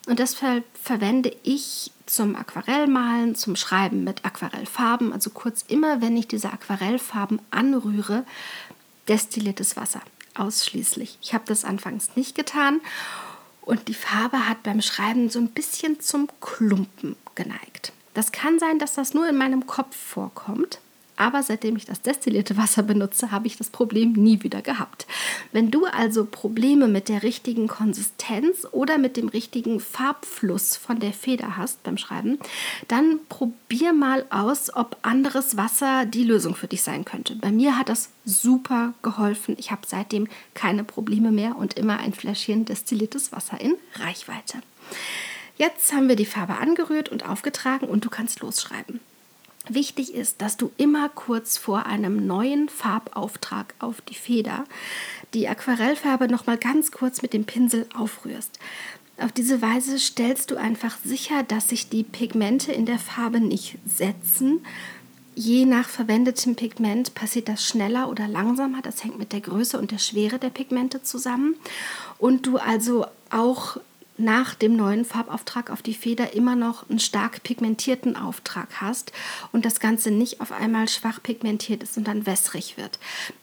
und 0.07 0.21
deshalb 0.21 0.65
verwende 0.81 1.37
ich 1.43 1.91
zum 2.07 2.37
Aquarellmalen, 2.37 3.35
zum 3.35 3.57
Schreiben 3.57 4.05
mit 4.05 4.25
Aquarellfarben, 4.25 5.13
also 5.13 5.31
kurz 5.31 5.65
immer, 5.67 6.01
wenn 6.01 6.17
ich 6.17 6.29
diese 6.29 6.53
Aquarellfarben 6.53 7.41
anrühre, 7.51 8.25
destilliertes 9.09 9.77
Wasser, 9.77 10.01
ausschließlich. 10.37 11.19
Ich 11.23 11.35
habe 11.35 11.43
das 11.49 11.65
anfangs 11.65 12.11
nicht 12.15 12.37
getan 12.37 12.81
und 13.63 13.89
die 13.89 13.95
Farbe 13.95 14.49
hat 14.49 14.63
beim 14.63 14.81
Schreiben 14.81 15.29
so 15.29 15.41
ein 15.41 15.49
bisschen 15.49 15.99
zum 15.99 16.29
Klumpen 16.41 17.17
geneigt. 17.35 17.93
Das 18.17 18.33
kann 18.33 18.59
sein, 18.59 18.79
dass 18.79 18.95
das 18.95 19.13
nur 19.13 19.29
in 19.29 19.37
meinem 19.37 19.67
Kopf 19.67 19.95
vorkommt, 19.95 20.81
aber 21.17 21.43
seitdem 21.43 21.77
ich 21.77 21.85
das 21.85 22.01
destillierte 22.01 22.57
Wasser 22.57 22.83
benutze, 22.83 23.31
habe 23.31 23.47
ich 23.47 23.59
das 23.59 23.69
Problem 23.69 24.15
nie 24.15 24.43
wieder 24.43 24.63
gehabt. 24.63 25.07
Wenn 25.53 25.71
du 25.71 25.85
also 25.85 26.25
Probleme 26.25 26.89
mit 26.89 27.11
der 27.11 27.23
richtigen 27.23 27.69
Konsistenz 27.69 28.67
oder 28.73 28.97
mit 28.97 29.19
dem 29.19 29.29
richtigen 29.29 29.81
Farbfluss 29.81 30.79
von 30.79 30.99
der 30.99 31.13
Feder 31.13 31.59
hast 31.59 31.83
beim 31.83 31.99
Schreiben, 31.99 32.39
dann 32.89 33.21
probier 33.29 33.93
mal 33.93 34.25
aus, 34.31 34.75
ob 34.75 34.97
anderes 35.03 35.59
Wasser 35.59 36.07
die 36.07 36.25
Lösung 36.25 36.55
für 36.55 36.69
dich 36.69 36.83
sein 36.83 37.05
könnte. 37.05 37.37
Bei 37.37 37.53
mir 37.53 37.77
hat 37.77 37.91
das 37.91 38.09
super 38.25 38.95
geholfen. 39.03 39.57
Ich 39.59 39.71
habe 39.71 39.83
seitdem 39.87 40.27
keine 40.55 40.85
Probleme 40.85 41.33
mehr 41.33 41.55
und 41.59 41.75
immer 41.75 41.99
ein 41.99 42.15
Fläschchen 42.15 42.65
destilliertes 42.65 43.31
Wasser 43.33 43.61
in 43.61 43.75
Reichweite. 43.97 44.63
Jetzt 45.57 45.93
haben 45.93 46.09
wir 46.09 46.17
die 46.17 46.27
Farbe 46.27 46.59
angerührt 46.59 47.09
und 47.09 47.29
aufgetragen 47.29 47.87
und 47.87 48.05
du 48.05 48.11
kannst 48.11 48.41
losschreiben. 48.41 49.01
Wichtig 49.69 50.15
ist, 50.15 50.43
dass 50.43 50.57
du 50.57 50.71
immer 50.77 51.09
kurz 51.09 51.59
vor 51.59 51.87
einem 51.87 52.27
neuen 52.27 52.69
Farbauftrag 52.69 53.75
auf 53.81 54.01
die 54.01 54.15
Feder 54.15 54.65
die 55.35 55.49
Aquarellfarbe 55.49 56.29
noch 56.29 56.47
mal 56.47 56.57
ganz 56.57 56.93
kurz 56.93 57.21
mit 57.21 57.33
dem 57.33 57.45
Pinsel 57.45 57.87
aufrührst. 57.97 58.61
Auf 59.19 59.33
diese 59.33 59.63
Weise 59.63 59.99
stellst 59.99 60.51
du 60.51 60.57
einfach 60.57 60.99
sicher, 61.03 61.43
dass 61.43 61.71
sich 61.71 61.89
die 61.89 62.05
Pigmente 62.05 62.71
in 62.71 62.87
der 62.87 62.99
Farbe 62.99 63.41
nicht 63.41 63.79
setzen. 63.87 64.65
Je 65.35 65.65
nach 65.65 65.89
verwendetem 65.89 66.55
Pigment 66.55 67.15
passiert 67.15 67.49
das 67.49 67.65
schneller 67.65 68.09
oder 68.09 68.29
langsamer. 68.29 68.83
Das 68.83 69.03
hängt 69.03 69.19
mit 69.19 69.33
der 69.33 69.41
Größe 69.41 69.79
und 69.79 69.91
der 69.91 69.99
Schwere 69.99 70.39
der 70.39 70.51
Pigmente 70.51 71.03
zusammen. 71.03 71.57
Und 72.19 72.47
du 72.47 72.59
also 72.59 73.07
auch 73.31 73.79
nach 74.19 74.55
dem 74.55 74.77
neuen 74.77 75.05
Farbauftrag 75.05 75.71
auf 75.71 75.83
die 75.83 75.95
Feder 75.95 76.35
immer 76.35 76.57
noch 76.57 76.89
einen 76.89 76.99
stark 76.99 77.43
pigmentierten 77.43 78.17
Auftrag 78.17 78.81
hast 78.81 79.13
und 79.53 79.65
das 79.65 79.81
Ganze 79.81 80.11
nicht 80.11 80.41
auf 80.41 80.53
einmal 80.53 80.89
schwach 80.89 81.23
pigmentiert 81.23 81.83
ist 81.83 81.97
und 81.97 82.09
dann 82.09 82.27
wässrig 82.27 82.77
wird. 82.77 82.99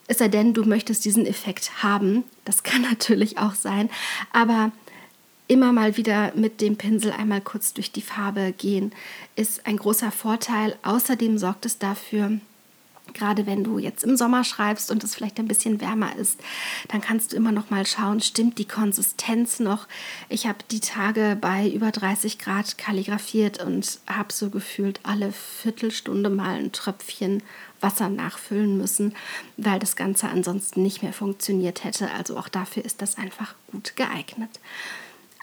Es 0.08 0.18
sei 0.18 0.28
denn, 0.28 0.54
du 0.54 0.64
möchtest 0.64 1.06
diesen 1.06 1.26
Effekt 1.26 1.84
haben, 1.84 2.24
das 2.46 2.64
kann 2.64 2.82
natürlich 2.90 3.38
auch 3.38 3.56
sein, 3.56 3.90
aber 4.32 4.72
immer 5.48 5.72
mal 5.72 5.98
wieder 5.98 6.32
mit 6.36 6.62
dem 6.62 6.78
Pinsel 6.78 7.12
einmal 7.12 7.42
kurz 7.42 7.74
durch 7.74 7.92
die 7.92 8.02
Farbe 8.02 8.54
gehen 8.58 8.92
ist 9.36 9.66
ein 9.68 9.78
großer 9.78 10.12
Vorteil. 10.12 10.76
Außerdem 10.84 11.38
sorgt 11.38 11.66
es 11.66 11.78
dafür, 11.78 12.40
Gerade 13.14 13.46
wenn 13.46 13.64
du 13.64 13.80
jetzt 13.80 14.04
im 14.04 14.16
Sommer 14.16 14.44
schreibst 14.44 14.90
und 14.90 15.04
es 15.04 15.14
vielleicht 15.14 15.38
ein 15.38 15.48
bisschen 15.48 15.82
wärmer 15.82 16.16
ist, 16.16 16.40
dann 16.88 17.02
kannst 17.02 17.32
du 17.32 17.36
immer 17.36 17.52
noch 17.52 17.70
mal 17.70 17.86
schauen, 17.86 18.22
stimmt 18.22 18.58
die 18.58 18.68
Konsistenz 18.68 19.60
noch? 19.60 19.88
Ich 20.30 20.48
habe 20.48 20.60
die 20.72 20.80
Tage 20.80 21.38
bei 21.40 21.70
über 21.70 21.92
30 21.92 22.40
Grad 22.40 22.78
kalligrafiert 22.78 23.64
und 23.64 24.00
habe 24.08 24.32
so 24.32 24.50
gefühlt 24.50 25.00
alle 25.04 25.32
Viertelstunde 25.32 26.30
mal 26.30 26.56
ein 26.56 26.72
Tröpfchen 26.72 27.44
Wasser 27.82 28.10
nachfüllen 28.10 28.78
müssen, 28.78 29.14
weil 29.58 29.78
das 29.78 29.96
Ganze 29.96 30.30
ansonsten 30.30 30.82
nicht 30.82 31.04
mehr 31.04 31.14
funktioniert 31.14 31.84
hätte. 31.84 32.10
Also 32.12 32.38
auch 32.38 32.48
dafür 32.48 32.86
ist 32.86 33.02
das 33.02 33.18
einfach 33.18 33.54
gut 33.72 33.96
geeignet. 33.96 34.60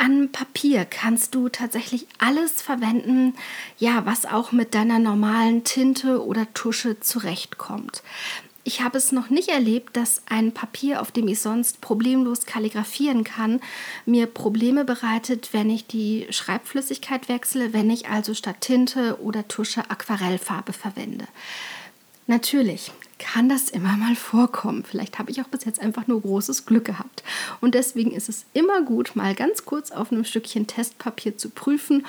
An 0.00 0.32
Papier 0.32 0.86
kannst 0.86 1.34
du 1.34 1.50
tatsächlich 1.50 2.06
alles 2.16 2.62
verwenden, 2.62 3.34
ja, 3.76 4.06
was 4.06 4.24
auch 4.24 4.50
mit 4.50 4.74
deiner 4.74 4.98
normalen 4.98 5.62
Tinte 5.62 6.24
oder 6.24 6.50
Tusche 6.54 7.00
zurechtkommt. 7.00 8.02
Ich 8.64 8.80
habe 8.80 8.96
es 8.96 9.12
noch 9.12 9.28
nicht 9.28 9.50
erlebt, 9.50 9.98
dass 9.98 10.22
ein 10.26 10.52
Papier, 10.52 11.02
auf 11.02 11.12
dem 11.12 11.28
ich 11.28 11.40
sonst 11.40 11.82
problemlos 11.82 12.46
kalligrafieren 12.46 13.24
kann, 13.24 13.60
mir 14.06 14.24
Probleme 14.26 14.86
bereitet, 14.86 15.50
wenn 15.52 15.68
ich 15.68 15.86
die 15.86 16.26
Schreibflüssigkeit 16.30 17.28
wechsle, 17.28 17.74
wenn 17.74 17.90
ich 17.90 18.08
also 18.08 18.32
statt 18.32 18.62
Tinte 18.62 19.20
oder 19.20 19.48
Tusche 19.48 19.90
Aquarellfarbe 19.90 20.72
verwende. 20.72 21.26
Natürlich 22.26 22.90
kann 23.20 23.48
das 23.48 23.68
immer 23.68 23.96
mal 23.96 24.16
vorkommen. 24.16 24.82
Vielleicht 24.82 25.18
habe 25.18 25.30
ich 25.30 25.40
auch 25.40 25.48
bis 25.48 25.64
jetzt 25.64 25.80
einfach 25.80 26.06
nur 26.06 26.22
großes 26.22 26.66
Glück 26.66 26.86
gehabt. 26.86 27.22
Und 27.60 27.74
deswegen 27.74 28.10
ist 28.10 28.28
es 28.28 28.46
immer 28.54 28.82
gut, 28.82 29.14
mal 29.14 29.34
ganz 29.34 29.64
kurz 29.64 29.92
auf 29.92 30.10
einem 30.10 30.24
Stückchen 30.24 30.66
Testpapier 30.66 31.36
zu 31.36 31.50
prüfen, 31.50 32.06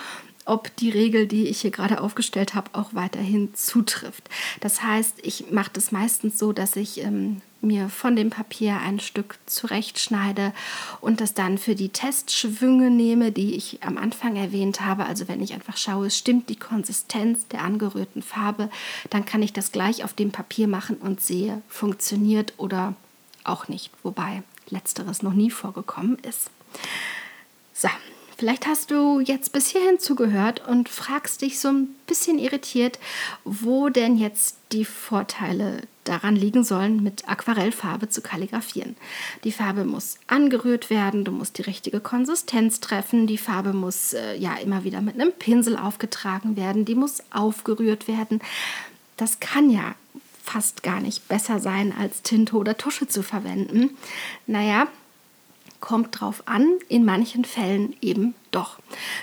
ob 0.51 0.75
die 0.75 0.89
Regel, 0.89 1.27
die 1.27 1.47
ich 1.47 1.61
hier 1.61 1.71
gerade 1.71 2.01
aufgestellt 2.01 2.55
habe, 2.55 2.71
auch 2.73 2.93
weiterhin 2.93 3.55
zutrifft. 3.55 4.29
Das 4.59 4.83
heißt, 4.83 5.19
ich 5.23 5.49
mache 5.49 5.71
das 5.71 5.93
meistens 5.93 6.37
so, 6.37 6.51
dass 6.51 6.75
ich 6.75 7.01
ähm, 7.01 7.41
mir 7.61 7.87
von 7.87 8.17
dem 8.17 8.31
Papier 8.31 8.77
ein 8.85 8.99
Stück 8.99 9.39
zurechtschneide 9.45 10.51
und 10.99 11.21
das 11.21 11.33
dann 11.33 11.57
für 11.57 11.73
die 11.73 11.87
Testschwünge 11.87 12.89
nehme, 12.89 13.31
die 13.31 13.55
ich 13.55 13.81
am 13.81 13.97
Anfang 13.97 14.35
erwähnt 14.35 14.81
habe. 14.81 15.05
Also 15.05 15.29
wenn 15.29 15.41
ich 15.41 15.53
einfach 15.53 15.77
schaue, 15.77 16.11
stimmt 16.11 16.49
die 16.49 16.57
Konsistenz 16.57 17.47
der 17.47 17.61
angerührten 17.61 18.21
Farbe, 18.21 18.69
dann 19.09 19.23
kann 19.23 19.41
ich 19.41 19.53
das 19.53 19.71
gleich 19.71 20.03
auf 20.03 20.13
dem 20.13 20.31
Papier 20.31 20.67
machen 20.67 20.97
und 20.97 21.21
sehe, 21.21 21.61
funktioniert 21.69 22.55
oder 22.57 22.93
auch 23.45 23.69
nicht. 23.69 23.89
Wobei 24.03 24.43
letzteres 24.69 25.23
noch 25.23 25.33
nie 25.33 25.49
vorgekommen 25.49 26.17
ist. 26.27 26.49
So, 27.73 27.87
Vielleicht 28.41 28.65
hast 28.65 28.89
du 28.89 29.19
jetzt 29.19 29.53
bis 29.53 29.67
hierhin 29.67 29.99
zugehört 29.99 30.67
und 30.67 30.89
fragst 30.89 31.43
dich 31.43 31.59
so 31.59 31.67
ein 31.67 31.89
bisschen 32.07 32.39
irritiert, 32.39 32.97
wo 33.43 33.89
denn 33.89 34.17
jetzt 34.17 34.57
die 34.71 34.83
Vorteile 34.83 35.81
daran 36.05 36.35
liegen 36.35 36.63
sollen, 36.63 37.03
mit 37.03 37.29
Aquarellfarbe 37.29 38.09
zu 38.09 38.21
kalligrafieren. 38.23 38.95
Die 39.43 39.51
Farbe 39.51 39.83
muss 39.83 40.17
angerührt 40.25 40.89
werden, 40.89 41.23
du 41.23 41.31
musst 41.31 41.59
die 41.59 41.61
richtige 41.61 41.99
Konsistenz 41.99 42.79
treffen, 42.79 43.27
die 43.27 43.37
Farbe 43.37 43.73
muss 43.73 44.13
äh, 44.13 44.35
ja 44.37 44.55
immer 44.55 44.83
wieder 44.83 45.01
mit 45.01 45.21
einem 45.21 45.33
Pinsel 45.33 45.77
aufgetragen 45.77 46.55
werden, 46.55 46.83
die 46.83 46.95
muss 46.95 47.21
aufgerührt 47.29 48.07
werden. 48.07 48.39
Das 49.17 49.39
kann 49.39 49.69
ja 49.69 49.93
fast 50.43 50.81
gar 50.81 50.99
nicht 50.99 51.27
besser 51.27 51.59
sein, 51.59 51.93
als 51.95 52.23
Tinte 52.23 52.55
oder 52.55 52.75
Tusche 52.75 53.07
zu 53.07 53.21
verwenden. 53.21 53.91
Naja, 54.47 54.87
kommt 55.81 56.21
drauf 56.21 56.43
an, 56.45 56.79
in 56.87 57.03
manchen 57.03 57.43
Fällen 57.43 57.95
eben 58.01 58.35
doch. 58.51 58.79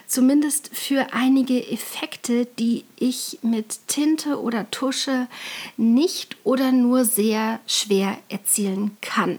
Zumindest 0.07 0.71
für 0.77 1.13
einige 1.13 1.71
Effekte, 1.71 2.47
die 2.59 2.85
ich 2.99 3.39
mit 3.43 3.87
Tinte 3.87 4.41
oder 4.41 4.71
Tusche 4.71 5.29
nicht 5.77 6.37
oder 6.45 6.73
nur 6.73 7.05
sehr 7.05 7.61
schwer 7.67 8.19
erzielen 8.29 8.97
kann. 9.01 9.39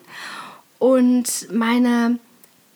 Und 0.80 1.48
meine 1.52 2.18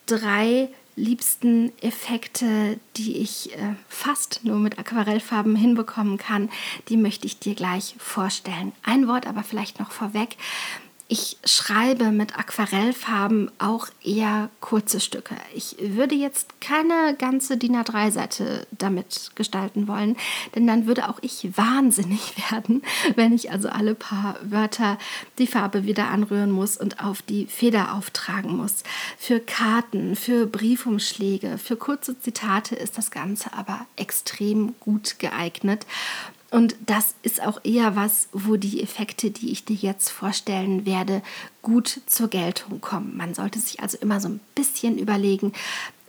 drei 0.06 0.70
liebsten 0.96 1.72
Effekte, 1.82 2.80
die 2.98 3.18
ich 3.18 3.56
äh, 3.56 3.76
fast 3.88 4.42
nur 4.44 4.60
mit 4.60 4.78
Aquarellfarben 4.78 5.56
hinbekommen 5.56 6.18
kann, 6.18 6.50
die 6.90 6.98
möchte 6.98 7.26
ich 7.26 7.40
dir 7.40 7.56
gleich 7.56 7.96
vorstellen. 7.98 8.74
Ein 8.84 9.08
Wort 9.08 9.26
aber 9.26 9.44
vielleicht 9.44 9.80
noch 9.80 9.92
vorweg. 9.92 10.38
Ich 11.16 11.38
schreibe 11.46 12.06
mit 12.06 12.40
Aquarellfarben 12.40 13.52
auch 13.60 13.86
eher 14.04 14.50
kurze 14.62 15.00
Stücke. 15.00 15.36
Ich 15.54 15.76
würde 15.80 16.16
jetzt 16.16 16.60
keine 16.60 17.16
ganze 17.16 17.56
DIN 17.56 17.76
A3-Seite 17.76 18.66
damit 18.72 19.30
gestalten 19.36 19.88
wollen, 19.88 20.18
denn 20.56 20.66
dann 20.66 20.88
würde 20.88 21.08
auch 21.08 21.20
ich 21.22 21.56
wahnsinnig 21.56 22.34
werden, 22.52 22.82
wenn 23.16 23.32
ich 23.32 23.52
also 23.52 23.70
alle 23.70 23.94
paar 23.94 24.38
Wörter 24.42 24.98
die 25.38 25.46
Farbe 25.46 25.86
wieder 25.86 26.08
anrühren 26.08 26.50
muss 26.50 26.78
und 26.78 27.04
auf 27.04 27.22
die 27.22 27.46
Feder 27.46 27.94
auftragen 27.94 28.58
muss. 28.58 28.82
Für 29.20 29.40
Karten, 29.40 30.16
für 30.16 30.48
Briefumschläge, 30.48 31.60
für 31.60 31.76
kurze 31.76 32.20
Zitate 32.20 32.74
ist 32.74 32.98
das 32.98 33.12
Ganze 33.12 33.54
aber 33.54 33.86
extrem 33.98 34.74
gut 34.80 35.20
geeignet. 35.20 35.86
Und 36.54 36.76
das 36.86 37.16
ist 37.24 37.42
auch 37.42 37.60
eher 37.64 37.96
was, 37.96 38.30
wo 38.32 38.58
die 38.58 38.84
Effekte, 38.84 39.32
die 39.32 39.52
ich 39.52 39.66
dir 39.66 39.76
jetzt 39.76 40.10
vorstellen 40.10 40.86
werde, 40.86 41.24
gut 41.64 42.02
zur 42.06 42.28
Geltung 42.28 42.80
kommen. 42.80 43.18
Man 43.18 43.34
sollte 43.34 43.58
sich 43.58 43.80
also 43.80 43.98
immer 43.98 44.20
so 44.20 44.28
ein 44.28 44.40
bisschen 44.54 45.00
überlegen, 45.00 45.52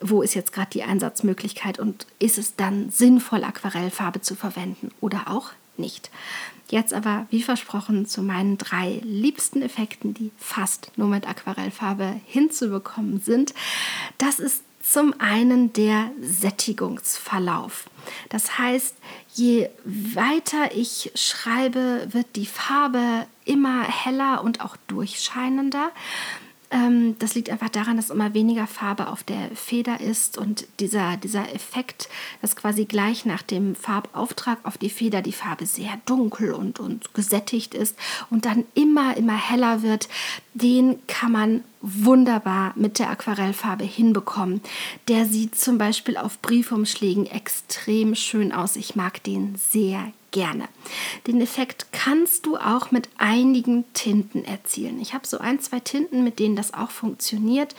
wo 0.03 0.21
ist 0.21 0.35
jetzt 0.35 0.53
gerade 0.53 0.69
die 0.71 0.83
Einsatzmöglichkeit 0.83 1.79
und 1.79 2.07
ist 2.19 2.37
es 2.37 2.57
dann 2.57 2.91
sinnvoll, 2.91 3.43
Aquarellfarbe 3.43 4.21
zu 4.21 4.35
verwenden 4.35 4.91
oder 5.01 5.31
auch 5.31 5.53
nicht. 5.79 6.11
Jetzt 6.69 6.93
aber, 6.93 7.27
wie 7.31 7.43
versprochen, 7.43 8.05
zu 8.05 8.23
meinen 8.23 8.59
drei 8.59 9.01
liebsten 9.03 9.63
Effekten, 9.63 10.13
die 10.13 10.31
fast 10.37 10.93
nur 10.97 11.09
mit 11.09 11.27
Aquarellfarbe 11.27 12.21
hinzubekommen 12.27 13.19
sind. 13.19 13.55
Das 14.19 14.41
ist 14.41 14.63
zum 14.85 15.15
einen 15.19 15.73
der 15.73 16.11
Sättigungsverlauf. 16.21 17.89
Das 18.29 18.59
heißt, 18.59 18.95
je 19.33 19.71
weiter 19.85 20.75
ich 20.75 21.11
schreibe, 21.15 22.07
wird 22.11 22.37
die 22.37 22.47
Farbe 22.47 23.27
immer 23.45 23.83
heller 23.83 24.45
und 24.45 24.61
auch 24.61 24.77
durchscheinender. 24.87 25.91
Ähm, 26.75 27.17
das 27.21 27.37
liegt 27.37 27.51
einfach 27.51 27.69
daran, 27.69 27.97
dass 27.97 28.11
immer 28.11 28.35
weniger 28.35 28.67
Farbe 28.67 29.07
auf 29.07 29.23
der 29.23 29.51
Feder 29.55 30.01
ist 30.01 30.37
und 30.37 30.67
dieser, 30.81 31.17
dieser 31.17 31.55
Effekt, 31.55 32.09
dass 32.43 32.57
quasi 32.57 32.85
gleich 32.85 33.25
nach 33.25 33.43
dem 33.43 33.77
Farbauftrag 33.77 34.59
auf 34.65 34.77
die 34.77 34.91
Feder 34.91 35.23
die 35.23 35.33
Farbe 35.33 35.67
sehr 35.67 36.01
dunkel 36.05 36.53
und, 36.53 36.81
und 36.81 37.15
gesättigt 37.15 37.75
ist 37.75 37.97
und 38.29 38.45
dann 38.45 38.65
immer, 38.75 39.17
immer 39.17 39.37
heller 39.37 39.83
wird, 39.83 40.09
den 40.53 40.99
kann 41.07 41.31
man 41.31 41.65
wunderbar 41.81 42.73
mit 42.75 42.99
der 42.99 43.11
Aquarellfarbe 43.11 43.85
hinbekommen. 43.85 44.61
Der 45.07 45.27
sieht 45.27 45.55
zum 45.55 45.79
Beispiel 45.79 46.17
auf 46.17 46.41
Briefumschlägen 46.43 47.27
extrem 47.27 48.17
schön 48.17 48.53
aus. 48.53 48.75
Ich 48.75 48.97
mag 48.97 49.23
den 49.23 49.55
sehr 49.57 50.13
gerne. 50.35 50.69
Den 51.27 51.41
Effekt 51.41 51.87
kannst 51.93 52.45
du 52.45 52.59
auch 52.59 52.91
mit 52.91 53.09
einigen 53.17 53.85
Tinten 53.95 54.45
erzielen. 54.45 55.01
Ich 55.01 55.15
habe 55.15 55.27
so 55.27 55.39
ein, 55.39 55.61
zwei 55.61 55.81
Tinten, 55.81 56.25
mit 56.25 56.39
denen 56.39 56.57
das 56.57 56.75
auch 56.75 56.91
funktioniert. 56.91 57.75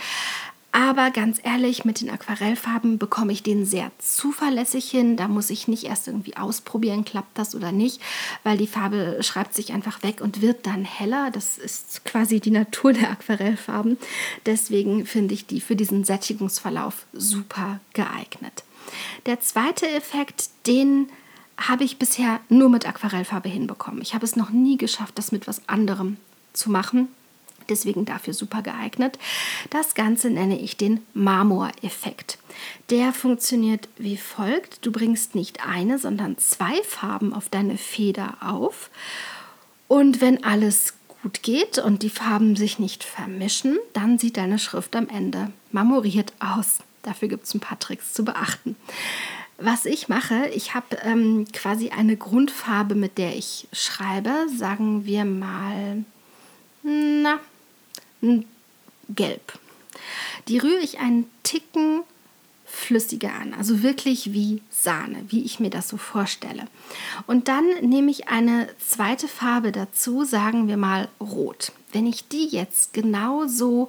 Aber 0.71 1.11
ganz 1.11 1.39
ehrlich, 1.43 1.85
mit 1.85 2.01
den 2.01 2.09
Aquarellfarben 2.09 2.97
bekomme 2.97 3.31
ich 3.31 3.43
den 3.43 3.65
sehr 3.65 3.91
zuverlässig 3.97 4.89
hin. 4.89 5.15
Da 5.15 5.27
muss 5.27 5.49
ich 5.49 5.67
nicht 5.67 5.83
erst 5.83 6.07
irgendwie 6.07 6.35
ausprobieren, 6.35 7.05
klappt 7.05 7.37
das 7.37 7.55
oder 7.55 7.71
nicht, 7.71 8.01
weil 8.43 8.57
die 8.57 8.67
Farbe 8.67 9.19
schreibt 9.21 9.53
sich 9.53 9.71
einfach 9.71 10.03
weg 10.03 10.19
und 10.19 10.41
wird 10.41 10.65
dann 10.65 10.83
heller. 10.83 11.29
Das 11.31 11.57
ist 11.57 12.03
quasi 12.03 12.39
die 12.39 12.51
Natur 12.51 12.91
der 12.91 13.11
Aquarellfarben. 13.11 13.97
Deswegen 14.45 15.05
finde 15.05 15.33
ich 15.33 15.45
die 15.45 15.61
für 15.61 15.77
diesen 15.77 16.03
Sättigungsverlauf 16.03 17.05
super 17.13 17.79
geeignet. 17.93 18.63
Der 19.27 19.39
zweite 19.39 19.87
Effekt, 19.89 20.49
den 20.67 21.07
habe 21.57 21.83
ich 21.83 21.97
bisher 21.97 22.39
nur 22.49 22.69
mit 22.69 22.87
Aquarellfarbe 22.87 23.49
hinbekommen. 23.49 24.01
Ich 24.01 24.13
habe 24.13 24.25
es 24.25 24.35
noch 24.35 24.49
nie 24.49 24.77
geschafft, 24.77 25.17
das 25.17 25.31
mit 25.31 25.47
was 25.47 25.67
anderem 25.67 26.17
zu 26.53 26.69
machen 26.69 27.07
deswegen 27.69 28.05
dafür 28.05 28.33
super 28.33 28.61
geeignet. 28.61 29.17
Das 29.69 29.95
Ganze 29.95 30.29
nenne 30.29 30.59
ich 30.59 30.77
den 30.77 31.01
Marmoreffekt. 31.13 32.37
Der 32.89 33.13
funktioniert 33.13 33.89
wie 33.97 34.17
folgt. 34.17 34.85
Du 34.85 34.91
bringst 34.91 35.35
nicht 35.35 35.65
eine, 35.67 35.99
sondern 35.99 36.37
zwei 36.37 36.81
Farben 36.83 37.33
auf 37.33 37.49
deine 37.49 37.77
Feder 37.77 38.37
auf. 38.41 38.89
Und 39.87 40.21
wenn 40.21 40.43
alles 40.43 40.93
gut 41.21 41.43
geht 41.43 41.77
und 41.77 42.03
die 42.03 42.09
Farben 42.09 42.55
sich 42.55 42.79
nicht 42.79 43.03
vermischen, 43.03 43.77
dann 43.93 44.17
sieht 44.17 44.37
deine 44.37 44.59
Schrift 44.59 44.95
am 44.95 45.09
Ende 45.09 45.51
marmoriert 45.71 46.33
aus. 46.39 46.79
Dafür 47.03 47.27
gibt 47.27 47.45
es 47.45 47.53
ein 47.53 47.59
paar 47.59 47.79
Tricks 47.79 48.13
zu 48.13 48.25
beachten. 48.25 48.75
Was 49.57 49.85
ich 49.85 50.09
mache, 50.09 50.49
ich 50.53 50.73
habe 50.73 50.97
ähm, 51.03 51.45
quasi 51.53 51.89
eine 51.89 52.17
Grundfarbe, 52.17 52.93
mit 52.93 53.17
der 53.17 53.35
ich 53.35 53.67
schreibe, 53.71 54.47
sagen 54.55 55.05
wir 55.05 55.23
mal, 55.23 56.03
na, 56.83 57.39
gelb. 59.09 59.59
Die 60.47 60.57
rühre 60.57 60.81
ich 60.81 60.99
einen 60.99 61.25
Ticken 61.43 62.01
flüssiger 62.65 63.33
an, 63.33 63.53
also 63.53 63.81
wirklich 63.81 64.33
wie 64.33 64.61
Sahne, 64.69 65.23
wie 65.29 65.43
ich 65.43 65.59
mir 65.59 65.69
das 65.69 65.87
so 65.87 65.97
vorstelle. 65.97 66.67
Und 67.25 67.47
dann 67.47 67.65
nehme 67.81 68.11
ich 68.11 68.27
eine 68.27 68.67
zweite 68.85 69.27
Farbe 69.27 69.71
dazu, 69.71 70.25
sagen 70.25 70.67
wir 70.67 70.77
mal 70.77 71.07
rot. 71.21 71.71
Wenn 71.93 72.05
ich 72.05 72.27
die 72.27 72.47
jetzt 72.47 72.93
genauso 72.93 73.87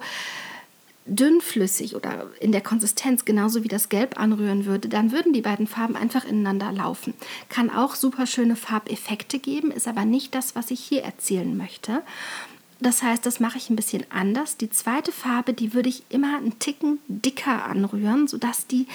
dünnflüssig 1.07 1.95
oder 1.95 2.29
in 2.39 2.51
der 2.51 2.61
Konsistenz 2.61 3.25
genauso 3.25 3.63
wie 3.63 3.67
das 3.67 3.89
Gelb 3.89 4.19
anrühren 4.19 4.65
würde, 4.65 4.89
dann 4.89 5.11
würden 5.11 5.33
die 5.33 5.41
beiden 5.41 5.67
Farben 5.67 5.95
einfach 5.95 6.25
ineinander 6.25 6.71
laufen. 6.71 7.13
Kann 7.49 7.69
auch 7.69 7.95
super 7.95 8.25
schöne 8.25 8.55
Farbeffekte 8.55 9.39
geben, 9.39 9.71
ist 9.71 9.87
aber 9.87 10.05
nicht 10.05 10.35
das, 10.35 10.55
was 10.55 10.71
ich 10.71 10.79
hier 10.79 11.03
erzielen 11.03 11.57
möchte. 11.57 12.01
Das 12.79 13.01
heißt, 13.01 13.25
das 13.25 13.39
mache 13.39 13.57
ich 13.57 13.69
ein 13.69 13.75
bisschen 13.75 14.05
anders. 14.09 14.57
Die 14.57 14.69
zweite 14.69 15.11
Farbe, 15.11 15.53
die 15.53 15.73
würde 15.73 15.89
ich 15.89 16.03
immer 16.09 16.37
einen 16.37 16.59
Ticken 16.59 16.99
dicker 17.07 17.65
anrühren, 17.65 18.27
sodass 18.27 18.67
die 18.67 18.87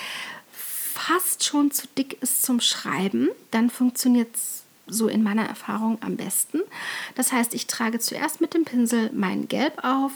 fast 0.53 1.45
schon 1.45 1.71
zu 1.71 1.89
dick 1.99 2.23
ist 2.23 2.43
zum 2.43 2.61
Schreiben. 2.61 3.29
Dann 3.51 3.71
funktioniert 3.71 4.37
es 4.37 4.63
so 4.87 5.09
in 5.09 5.23
meiner 5.23 5.47
Erfahrung 5.47 5.99
am 6.01 6.17
besten. 6.17 6.61
Das 7.15 7.33
heißt, 7.33 7.55
ich 7.55 7.67
trage 7.67 7.99
zuerst 7.99 8.41
mit 8.41 8.55
dem 8.55 8.65
Pinsel 8.65 9.11
mein 9.13 9.49
Gelb 9.49 9.85
auf, 9.85 10.13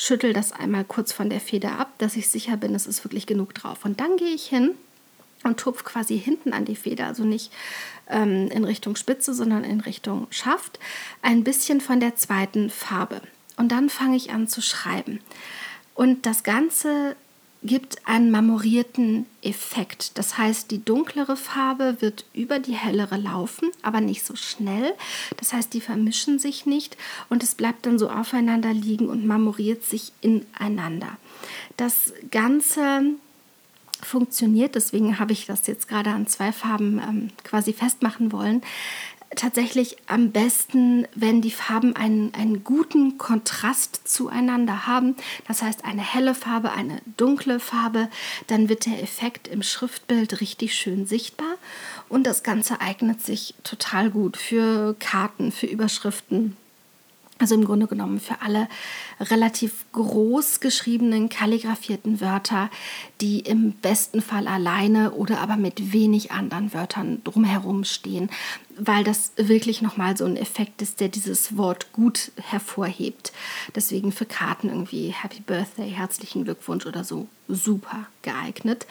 schüttel 0.00 0.32
das 0.32 0.52
einmal 0.52 0.84
kurz 0.84 1.12
von 1.12 1.28
der 1.28 1.40
Feder 1.40 1.78
ab, 1.78 1.92
dass 1.98 2.16
ich 2.16 2.28
sicher 2.28 2.56
bin, 2.56 2.74
es 2.74 2.86
ist 2.86 3.04
wirklich 3.04 3.26
genug 3.26 3.54
drauf. 3.54 3.84
Und 3.84 4.00
dann 4.00 4.16
gehe 4.16 4.34
ich 4.34 4.46
hin 4.46 4.70
und 5.44 5.60
tupfe 5.60 5.84
quasi 5.84 6.18
hinten 6.18 6.54
an 6.54 6.64
die 6.64 6.76
Feder, 6.76 7.06
also 7.06 7.24
nicht 7.24 7.52
ähm, 8.08 8.48
in 8.48 8.64
Richtung 8.64 8.96
Spitze, 8.96 9.34
sondern 9.34 9.62
in 9.62 9.80
Richtung 9.80 10.26
Schaft, 10.30 10.78
ein 11.20 11.44
bisschen 11.44 11.82
von 11.82 12.00
der 12.00 12.16
zweiten 12.16 12.70
Farbe. 12.70 13.20
Und 13.58 13.72
dann 13.72 13.90
fange 13.90 14.16
ich 14.16 14.32
an 14.32 14.48
zu 14.48 14.62
schreiben. 14.62 15.20
Und 15.94 16.24
das 16.24 16.44
Ganze 16.44 17.14
gibt 17.62 18.06
einen 18.06 18.30
marmorierten 18.30 19.26
Effekt. 19.42 20.16
Das 20.16 20.38
heißt, 20.38 20.70
die 20.70 20.82
dunklere 20.82 21.36
Farbe 21.36 21.96
wird 22.00 22.24
über 22.32 22.58
die 22.58 22.74
hellere 22.74 23.16
laufen, 23.16 23.70
aber 23.82 24.00
nicht 24.00 24.24
so 24.24 24.34
schnell. 24.34 24.94
Das 25.36 25.52
heißt, 25.52 25.74
die 25.74 25.80
vermischen 25.80 26.38
sich 26.38 26.64
nicht 26.64 26.96
und 27.28 27.42
es 27.42 27.54
bleibt 27.54 27.84
dann 27.84 27.98
so 27.98 28.08
aufeinander 28.08 28.72
liegen 28.72 29.08
und 29.08 29.26
marmoriert 29.26 29.84
sich 29.84 30.12
ineinander. 30.22 31.18
Das 31.76 32.14
Ganze 32.30 33.02
funktioniert, 34.02 34.74
deswegen 34.74 35.18
habe 35.18 35.32
ich 35.32 35.44
das 35.44 35.66
jetzt 35.66 35.86
gerade 35.86 36.10
an 36.10 36.26
zwei 36.26 36.52
Farben 36.52 37.00
ähm, 37.06 37.30
quasi 37.44 37.74
festmachen 37.74 38.32
wollen, 38.32 38.62
tatsächlich 39.36 39.96
am 40.06 40.32
besten, 40.32 41.06
wenn 41.14 41.40
die 41.40 41.50
Farben 41.50 41.94
einen, 41.94 42.34
einen 42.34 42.64
guten 42.64 43.16
Kontrast 43.16 44.08
zueinander 44.08 44.86
haben. 44.86 45.16
Das 45.46 45.62
heißt, 45.62 45.84
eine 45.84 46.02
helle 46.02 46.34
Farbe, 46.34 46.72
eine 46.72 47.00
dunkle 47.16 47.60
Farbe, 47.60 48.08
dann 48.48 48.68
wird 48.68 48.86
der 48.86 49.02
Effekt 49.02 49.46
im 49.48 49.62
Schriftbild 49.62 50.40
richtig 50.40 50.74
schön 50.74 51.06
sichtbar. 51.06 51.56
Und 52.08 52.26
das 52.26 52.42
Ganze 52.42 52.80
eignet 52.80 53.22
sich 53.22 53.54
total 53.62 54.10
gut 54.10 54.36
für 54.36 54.96
Karten, 54.98 55.52
für 55.52 55.66
Überschriften, 55.66 56.56
also 57.40 57.54
im 57.54 57.64
Grunde 57.64 57.86
genommen 57.86 58.20
für 58.20 58.42
alle 58.42 58.68
relativ 59.18 59.86
groß 59.92 60.60
geschriebenen, 60.60 61.30
kalligrafierten 61.30 62.20
Wörter, 62.20 62.70
die 63.20 63.40
im 63.40 63.72
besten 63.72 64.20
Fall 64.20 64.46
alleine 64.46 65.12
oder 65.12 65.40
aber 65.40 65.56
mit 65.56 65.92
wenig 65.92 66.32
anderen 66.32 66.74
Wörtern 66.74 67.22
drumherum 67.24 67.84
stehen, 67.84 68.30
weil 68.76 69.04
das 69.04 69.32
wirklich 69.36 69.80
nochmal 69.80 70.16
so 70.16 70.26
ein 70.26 70.36
Effekt 70.36 70.82
ist, 70.82 71.00
der 71.00 71.08
dieses 71.08 71.56
Wort 71.56 71.92
gut 71.92 72.30
hervorhebt. 72.36 73.32
Deswegen 73.74 74.12
für 74.12 74.26
Karten 74.26 74.68
irgendwie 74.68 75.08
Happy 75.08 75.40
Birthday, 75.40 75.90
herzlichen 75.90 76.44
Glückwunsch 76.44 76.84
oder 76.84 77.04
so 77.04 77.26
super 77.48 78.06
geeignet. 78.22 78.86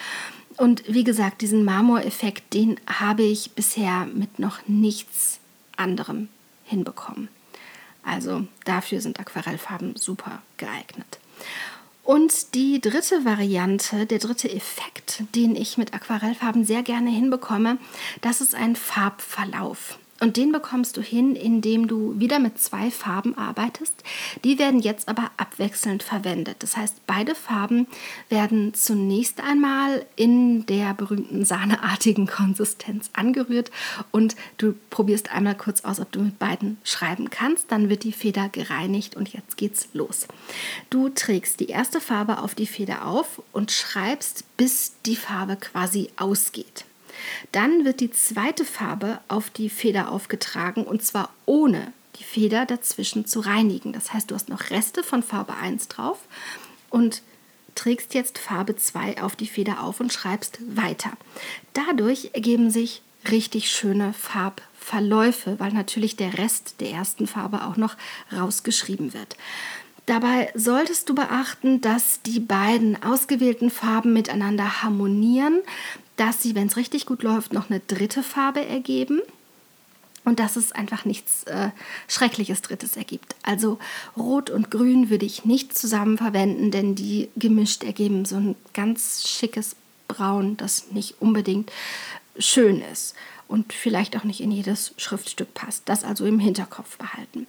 Und 0.57 0.83
wie 0.87 1.03
gesagt, 1.03 1.41
diesen 1.41 1.63
Marmoreffekt, 1.63 2.53
den 2.53 2.79
habe 2.87 3.23
ich 3.23 3.51
bisher 3.51 4.07
mit 4.13 4.39
noch 4.39 4.67
nichts 4.67 5.39
anderem 5.77 6.29
hinbekommen. 6.65 7.29
Also 8.03 8.47
dafür 8.65 9.01
sind 9.01 9.19
Aquarellfarben 9.19 9.95
super 9.95 10.41
geeignet. 10.57 11.19
Und 12.03 12.55
die 12.55 12.81
dritte 12.81 13.23
Variante, 13.23 14.07
der 14.07 14.17
dritte 14.17 14.51
Effekt, 14.51 15.23
den 15.35 15.55
ich 15.55 15.77
mit 15.77 15.93
Aquarellfarben 15.93 16.65
sehr 16.65 16.81
gerne 16.81 17.11
hinbekomme, 17.11 17.77
das 18.21 18.41
ist 18.41 18.55
ein 18.55 18.75
Farbverlauf. 18.75 19.98
Und 20.19 20.35
den 20.35 20.51
bekommst 20.51 20.97
du 20.97 21.01
hin, 21.01 21.35
indem 21.35 21.87
du 21.87 22.19
wieder 22.19 22.39
mit 22.39 22.59
zwei 22.59 22.91
Farben 22.91 23.37
arbeitest. 23.37 23.93
Die 24.43 24.59
werden 24.59 24.81
jetzt 24.81 25.07
aber 25.07 25.31
abwechselnd 25.37 26.03
verwendet. 26.03 26.57
Das 26.59 26.75
heißt, 26.75 27.07
beide 27.07 27.35
Farben 27.35 27.87
werden 28.27 28.73
zunächst 28.73 29.41
einmal 29.41 30.05
in 30.17 30.65
der 30.65 30.93
berühmten 30.93 31.45
sahneartigen 31.45 32.27
Konsistenz 32.27 33.09
angerührt 33.13 33.71
und 34.11 34.35
du 34.57 34.75
probierst 34.89 35.31
einmal 35.31 35.55
kurz 35.55 35.85
aus, 35.85 35.99
ob 36.01 36.11
du 36.11 36.19
mit 36.19 36.37
beiden 36.37 36.77
schreiben 36.83 37.29
kannst. 37.29 37.71
Dann 37.71 37.89
wird 37.89 38.03
die 38.03 38.11
Feder 38.11 38.49
gereinigt 38.49 39.15
und 39.15 39.31
jetzt 39.31 39.55
geht's 39.55 39.87
los. 39.93 40.27
Du 40.89 41.09
trägst 41.09 41.61
die 41.61 41.67
erste 41.67 42.01
Farbe 42.01 42.39
auf 42.39 42.55
die 42.55 42.67
Feder 42.67 43.05
auf 43.05 43.41
und 43.53 43.71
schreibst, 43.71 44.43
bis 44.57 44.93
die 45.05 45.15
Farbe 45.15 45.55
quasi 45.55 46.09
ausgeht. 46.17 46.85
Dann 47.51 47.85
wird 47.85 47.99
die 47.99 48.11
zweite 48.11 48.65
Farbe 48.65 49.19
auf 49.27 49.49
die 49.49 49.69
Feder 49.69 50.11
aufgetragen 50.11 50.83
und 50.83 51.03
zwar 51.03 51.29
ohne 51.45 51.93
die 52.17 52.23
Feder 52.23 52.65
dazwischen 52.65 53.25
zu 53.25 53.39
reinigen. 53.39 53.93
Das 53.93 54.13
heißt, 54.13 54.29
du 54.29 54.35
hast 54.35 54.49
noch 54.49 54.69
Reste 54.69 55.03
von 55.03 55.23
Farbe 55.23 55.55
1 55.55 55.87
drauf 55.87 56.19
und 56.89 57.21
trägst 57.75 58.13
jetzt 58.13 58.37
Farbe 58.37 58.75
2 58.75 59.21
auf 59.21 59.35
die 59.35 59.47
Feder 59.47 59.81
auf 59.81 59.99
und 59.99 60.11
schreibst 60.11 60.59
weiter. 60.75 61.11
Dadurch 61.73 62.31
ergeben 62.33 62.71
sich 62.71 63.01
richtig 63.31 63.71
schöne 63.71 64.13
Farbverläufe, 64.13 65.59
weil 65.59 65.71
natürlich 65.71 66.15
der 66.15 66.37
Rest 66.37 66.75
der 66.79 66.91
ersten 66.91 67.27
Farbe 67.27 67.65
auch 67.65 67.77
noch 67.77 67.95
rausgeschrieben 68.33 69.13
wird. 69.13 69.37
Dabei 70.05 70.51
solltest 70.55 71.07
du 71.07 71.13
beachten, 71.13 71.81
dass 71.81 72.21
die 72.23 72.39
beiden 72.39 73.01
ausgewählten 73.03 73.69
Farben 73.69 74.11
miteinander 74.11 74.81
harmonieren 74.81 75.59
dass 76.19 76.41
sie, 76.43 76.53
wenn 76.53 76.67
es 76.67 76.75
richtig 76.75 77.05
gut 77.05 77.23
läuft, 77.23 77.53
noch 77.53 77.69
eine 77.69 77.79
dritte 77.79 78.23
Farbe 78.23 78.65
ergeben 78.65 79.21
und 80.25 80.39
dass 80.39 80.57
es 80.57 80.73
einfach 80.73 81.05
nichts 81.05 81.43
äh, 81.45 81.69
Schreckliches 82.07 82.61
Drittes 82.61 82.97
ergibt. 82.97 83.35
Also 83.41 83.79
Rot 84.17 84.49
und 84.49 84.69
Grün 84.69 85.09
würde 85.09 85.25
ich 85.25 85.45
nicht 85.45 85.77
zusammen 85.77 86.17
verwenden, 86.17 86.71
denn 86.71 86.95
die 86.95 87.29
gemischt 87.37 87.83
ergeben 87.83 88.25
so 88.25 88.35
ein 88.35 88.55
ganz 88.73 89.27
schickes 89.27 89.77
Braun, 90.09 90.57
das 90.57 90.91
nicht 90.91 91.15
unbedingt 91.21 91.71
schön 92.37 92.81
ist 92.81 93.15
und 93.47 93.71
vielleicht 93.71 94.17
auch 94.17 94.25
nicht 94.25 94.41
in 94.41 94.51
jedes 94.51 94.93
Schriftstück 94.97 95.53
passt. 95.53 95.83
Das 95.85 96.03
also 96.03 96.25
im 96.25 96.39
Hinterkopf 96.39 96.97
behalten. 96.97 97.47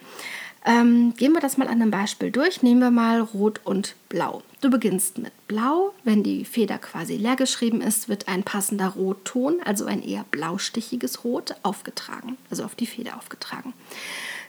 Ähm, 0.64 1.14
gehen 1.16 1.32
wir 1.32 1.40
das 1.40 1.56
mal 1.56 1.68
an 1.68 1.80
einem 1.80 1.90
Beispiel 1.90 2.30
durch. 2.30 2.62
Nehmen 2.62 2.80
wir 2.80 2.90
mal 2.90 3.20
Rot 3.20 3.60
und 3.64 3.96
Blau. 4.08 4.42
Du 4.60 4.68
beginnst 4.68 5.18
mit 5.18 5.32
Blau. 5.48 5.94
Wenn 6.04 6.22
die 6.22 6.44
Feder 6.44 6.78
quasi 6.78 7.16
leer 7.16 7.36
geschrieben 7.36 7.80
ist, 7.80 8.08
wird 8.08 8.28
ein 8.28 8.42
passender 8.42 8.88
Rotton, 8.88 9.56
also 9.64 9.86
ein 9.86 10.02
eher 10.02 10.24
blaustichiges 10.30 11.24
Rot, 11.24 11.54
aufgetragen, 11.62 12.36
also 12.50 12.64
auf 12.64 12.74
die 12.74 12.86
Feder 12.86 13.16
aufgetragen. 13.16 13.72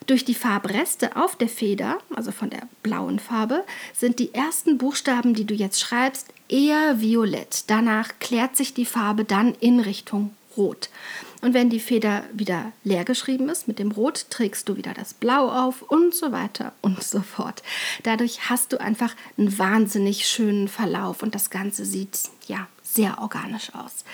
Durch 0.08 0.26
die 0.26 0.36
Farbreste 0.36 1.15
auf 1.15 1.36
der 1.38 1.47
Feder, 1.47 2.00
also 2.13 2.32
von 2.32 2.50
der 2.50 2.67
blauen 2.84 3.19
Farbe, 3.19 3.63
sind 3.93 4.19
die 4.19 4.34
ersten 4.34 4.78
Buchstaben, 4.78 5.34
die 5.34 5.45
du 5.45 5.54
jetzt 5.54 5.80
schreibst, 5.80 6.28
eher 6.50 7.00
violett. 7.00 7.65
Danach 7.67 8.10
klärt 8.19 8.58
sich 8.58 8.74
die 8.74 8.86
Farbe 8.86 9.24
dann 9.24 9.56
in 9.60 9.80
Richtung 9.80 10.36
Rot. 10.58 10.89
Und 11.41 11.54
wenn 11.54 11.69
die 11.69 11.80
Feder 11.80 12.23
wieder 12.34 12.71
leer 12.84 13.04
geschrieben 13.04 13.49
ist 13.49 13.67
mit 13.67 13.80
dem 13.80 13.91
Rot, 13.91 14.27
trägst 14.30 14.69
du 14.69 14.77
wieder 14.77 14.93
das 14.93 15.13
Blau 15.13 15.49
auf 15.49 15.82
und 15.82 16.13
so 16.13 16.32
weiter 16.32 16.73
und 16.82 17.04
so 17.04 17.21
fort. 17.21 17.63
Dadurch 18.04 18.49
hast 18.49 18.73
du 18.73 18.80
einfach 18.80 19.15
einen 19.38 19.58
wahnsinnig 19.58 20.27
schönen 20.27 20.67
Verlauf 20.67 21.23
und 21.23 21.34
das 21.34 21.49
Ganze 21.49 21.84
sieht 21.84 22.30
ja 22.47 22.67
sehr 22.84 23.19
organisch 23.19 23.73
aus. 23.73 24.06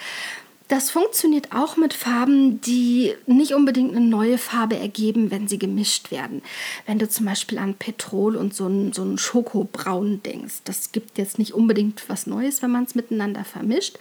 Das 0.67 0.91
funktioniert 0.91 1.53
auch 1.53 1.77
mit 1.77 1.93
Farben, 1.93 2.59
die 2.59 3.13
nicht 3.25 3.53
unbedingt 3.53 3.95
eine 3.95 4.05
neue 4.05 4.37
Farbe 4.37 4.77
ergeben, 4.77 5.31
wenn 5.31 5.47
sie 5.47 5.57
gemischt 5.57 6.11
werden. 6.11 6.41
Wenn 6.85 6.99
du 6.99 7.07
zum 7.07 7.25
Beispiel 7.25 7.57
an 7.57 7.75
Petrol 7.75 8.35
und 8.35 8.53
so 8.53 8.65
einen, 8.65 8.91
so 8.91 9.01
einen 9.01 9.17
Schokobraun 9.17 10.21
denkst, 10.23 10.55
das 10.65 10.91
gibt 10.91 11.17
jetzt 11.17 11.39
nicht 11.39 11.53
unbedingt 11.53 12.03
was 12.09 12.27
Neues, 12.27 12.61
wenn 12.61 12.71
man 12.71 12.83
es 12.83 12.95
miteinander 12.95 13.45
vermischt. 13.45 13.97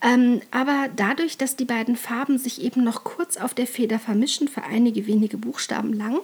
Ähm, 0.00 0.40
aber 0.50 0.88
dadurch, 0.96 1.38
dass 1.38 1.54
die 1.54 1.64
beiden 1.64 1.96
Farben 1.96 2.36
sich 2.36 2.60
eben 2.62 2.82
noch 2.82 3.04
kurz 3.04 3.36
auf 3.36 3.54
der 3.54 3.68
Feder 3.68 4.00
vermischen, 4.00 4.48
für 4.48 4.64
einige 4.64 5.06
wenige 5.06 5.36
Buchstaben 5.36 5.92
lang, 5.92 6.18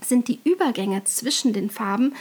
sind 0.00 0.28
die 0.28 0.38
Übergänge 0.44 1.02
zwischen 1.04 1.52
den 1.52 1.68
Farben 1.68 2.14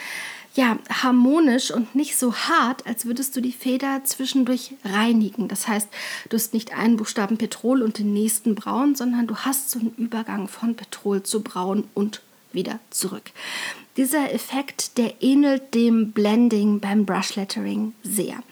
ja, 0.59 0.77
harmonisch 0.89 1.71
und 1.71 1.95
nicht 1.95 2.17
so 2.17 2.35
hart, 2.35 2.85
als 2.85 3.05
würdest 3.05 3.33
du 3.33 3.39
die 3.39 3.53
Feder 3.53 4.01
zwischendurch 4.03 4.73
reinigen. 4.83 5.47
Das 5.47 5.69
heißt, 5.69 5.87
du 6.27 6.35
hast 6.35 6.53
nicht 6.53 6.73
einen 6.73 6.97
Buchstaben 6.97 7.37
Petrol 7.37 7.81
und 7.81 7.97
den 7.97 8.11
nächsten 8.11 8.55
braun, 8.55 8.93
sondern 8.93 9.25
du 9.25 9.37
hast 9.37 9.69
so 9.69 9.79
einen 9.79 9.93
Übergang 9.95 10.49
von 10.49 10.75
Petrol 10.75 11.23
zu 11.23 11.43
braun 11.43 11.87
und 11.93 12.21
wieder 12.51 12.79
zurück. 12.89 13.31
Dieser 13.95 14.33
Effekt, 14.33 14.97
der 14.97 15.23
ähnelt 15.23 15.73
dem 15.73 16.11
Blending 16.11 16.81
beim 16.81 17.05
Brush 17.05 17.37
Lettering 17.37 17.93
sehr. 18.03 18.43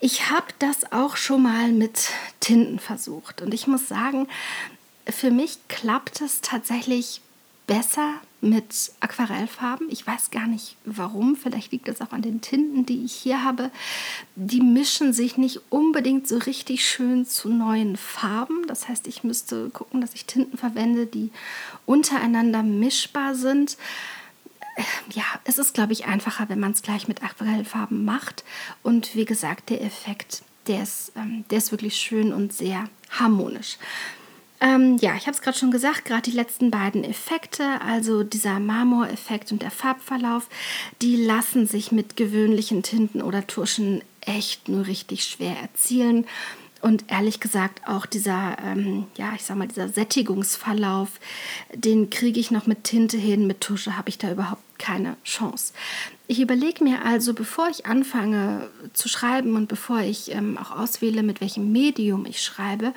Ich 0.00 0.30
habe 0.30 0.46
das 0.58 0.90
auch 0.90 1.18
schon 1.18 1.42
mal 1.42 1.70
mit 1.70 2.08
Tinten 2.40 2.78
versucht 2.78 3.42
und 3.42 3.52
ich 3.52 3.66
muss 3.66 3.88
sagen, 3.88 4.26
für 5.06 5.30
mich 5.30 5.58
klappt 5.68 6.22
es 6.22 6.40
tatsächlich 6.40 7.20
besser 7.66 8.14
mit 8.40 8.92
Aquarellfarben. 9.00 9.88
Ich 9.90 10.06
weiß 10.06 10.30
gar 10.30 10.46
nicht 10.46 10.76
warum. 10.84 11.36
Vielleicht 11.36 11.72
liegt 11.72 11.88
es 11.88 12.00
auch 12.00 12.12
an 12.12 12.22
den 12.22 12.40
Tinten, 12.40 12.86
die 12.86 13.04
ich 13.04 13.12
hier 13.12 13.42
habe. 13.42 13.70
Die 14.36 14.60
mischen 14.60 15.12
sich 15.12 15.36
nicht 15.36 15.60
unbedingt 15.70 16.28
so 16.28 16.38
richtig 16.38 16.86
schön 16.86 17.26
zu 17.26 17.48
neuen 17.48 17.96
Farben. 17.96 18.66
Das 18.68 18.88
heißt, 18.88 19.06
ich 19.06 19.24
müsste 19.24 19.70
gucken, 19.70 20.00
dass 20.00 20.14
ich 20.14 20.26
Tinten 20.26 20.58
verwende, 20.58 21.06
die 21.06 21.30
untereinander 21.86 22.62
mischbar 22.62 23.34
sind 23.34 23.76
ja, 25.12 25.24
es 25.44 25.58
ist, 25.58 25.74
glaube 25.74 25.92
ich, 25.92 26.06
einfacher, 26.06 26.48
wenn 26.48 26.60
man 26.60 26.72
es 26.72 26.82
gleich 26.82 27.08
mit 27.08 27.22
Aquarellfarben 27.22 28.04
macht. 28.04 28.44
Und 28.82 29.14
wie 29.14 29.24
gesagt, 29.24 29.70
der 29.70 29.82
Effekt, 29.82 30.42
der 30.66 30.82
ist, 30.82 31.12
ähm, 31.16 31.44
der 31.50 31.58
ist 31.58 31.70
wirklich 31.70 31.96
schön 31.96 32.32
und 32.32 32.52
sehr 32.52 32.84
harmonisch. 33.10 33.78
Ähm, 34.60 34.96
ja, 35.00 35.14
ich 35.16 35.26
habe 35.26 35.32
es 35.32 35.42
gerade 35.42 35.58
schon 35.58 35.70
gesagt, 35.70 36.04
gerade 36.04 36.22
die 36.22 36.36
letzten 36.36 36.70
beiden 36.70 37.04
Effekte, 37.04 37.80
also 37.82 38.22
dieser 38.22 38.58
Marmoreffekt 38.58 39.52
und 39.52 39.62
der 39.62 39.70
Farbverlauf, 39.70 40.48
die 41.02 41.16
lassen 41.16 41.66
sich 41.66 41.92
mit 41.92 42.16
gewöhnlichen 42.16 42.82
Tinten 42.82 43.20
oder 43.20 43.46
Tuschen 43.46 44.02
echt 44.22 44.68
nur 44.68 44.86
richtig 44.86 45.24
schwer 45.24 45.56
erzielen. 45.60 46.26
Und 46.82 47.04
ehrlich 47.08 47.40
gesagt, 47.40 47.88
auch 47.88 48.06
dieser, 48.06 48.56
ähm, 48.64 49.06
ja, 49.16 49.32
ich 49.34 49.42
sag 49.42 49.56
mal, 49.56 49.68
dieser 49.68 49.88
Sättigungsverlauf, 49.88 51.08
den 51.74 52.10
kriege 52.10 52.38
ich 52.38 52.50
noch 52.50 52.66
mit 52.66 52.84
Tinte 52.84 53.16
hin, 53.16 53.46
mit 53.46 53.60
Tusche 53.60 53.96
habe 53.96 54.08
ich 54.08 54.18
da 54.18 54.30
überhaupt 54.30 54.62
keine 54.78 55.16
Chance. 55.24 55.72
Ich 56.28 56.40
überlege 56.40 56.82
mir 56.82 57.04
also, 57.04 57.34
bevor 57.34 57.68
ich 57.68 57.86
anfange 57.86 58.68
zu 58.92 59.08
schreiben 59.08 59.54
und 59.54 59.68
bevor 59.68 60.00
ich 60.00 60.32
ähm, 60.32 60.58
auch 60.58 60.76
auswähle, 60.76 61.22
mit 61.22 61.40
welchem 61.40 61.70
Medium 61.70 62.26
ich 62.26 62.42
schreibe, 62.42 62.94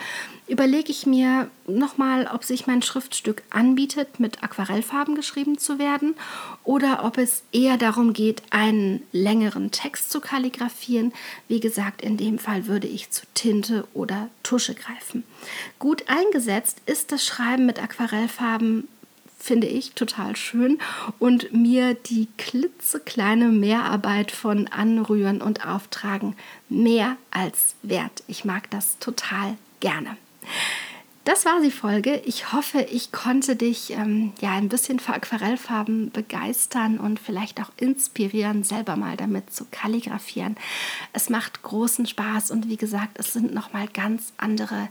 überlege 0.48 0.90
ich 0.90 1.06
mir 1.06 1.48
nochmal, 1.68 2.28
ob 2.34 2.44
sich 2.44 2.66
mein 2.66 2.82
Schriftstück 2.82 3.44
anbietet, 3.52 4.20
mit 4.20 4.42
Aquarellfarben 4.42 5.14
geschrieben 5.14 5.60
zu 5.60 5.78
werden 5.78 6.16
oder 6.64 7.06
ob 7.06 7.20
es 7.20 7.44
eher 7.52 7.78
darum 7.78 8.14
geht, 8.14 8.42
einen 8.50 9.04
längeren 9.12 9.70
Text 9.70 10.10
zu 10.10 10.22
kalligrafieren. 10.22 11.14
Wie 11.48 11.60
gesagt, 11.60 12.02
in 12.02 12.18
dem 12.18 12.40
Fall 12.40 12.66
würde 12.66 12.88
ich 12.88 13.12
zu 13.12 13.28
Tinte 13.36 13.88
oder 13.94 14.30
Tusche 14.42 14.74
greifen. 14.74 15.24
Gut 15.78 16.06
eingesetzt 16.08 16.82
ist 16.88 17.12
das 17.12 17.24
Schreiben 17.24 17.68
mit 17.68 17.80
Aquarellfarben 17.80 18.88
finde 19.40 19.68
ich 19.68 19.94
total 19.94 20.36
schön 20.36 20.78
und 21.18 21.54
mir 21.54 21.94
die 21.94 22.28
klitzekleine 22.38 23.48
Mehrarbeit 23.48 24.32
von 24.32 24.68
Anrühren 24.68 25.42
und 25.42 25.66
Auftragen 25.66 26.36
mehr 26.68 27.18
als 27.32 27.76
wert. 27.82 28.24
Ich 28.28 28.46
mag 28.46 28.70
das 28.70 29.00
total 29.00 29.58
gerne. 29.80 30.18
Das 31.26 31.46
war 31.46 31.62
die 31.62 31.70
Folge. 31.70 32.22
Ich 32.26 32.54
hoffe, 32.54 32.82
ich 32.82 33.12
konnte 33.12 33.56
dich 33.56 33.92
ähm, 33.92 34.34
ja 34.42 34.56
ein 34.56 34.68
bisschen 34.68 35.00
für 35.00 35.14
Aquarellfarben 35.14 36.10
begeistern 36.12 36.98
und 36.98 37.20
vielleicht 37.20 37.62
auch 37.62 37.70
inspirieren, 37.78 38.64
selber 38.64 38.96
mal 38.96 39.16
damit 39.16 39.54
zu 39.54 39.66
kalligrafieren. 39.70 40.56
Es 41.14 41.30
macht 41.30 41.62
großen 41.62 42.08
Spaß 42.08 42.50
und 42.50 42.68
wie 42.68 42.78
gesagt, 42.78 43.20
es 43.20 43.34
sind 43.34 43.54
noch 43.54 43.74
mal 43.74 43.88
ganz 43.88 44.34
andere 44.38 44.90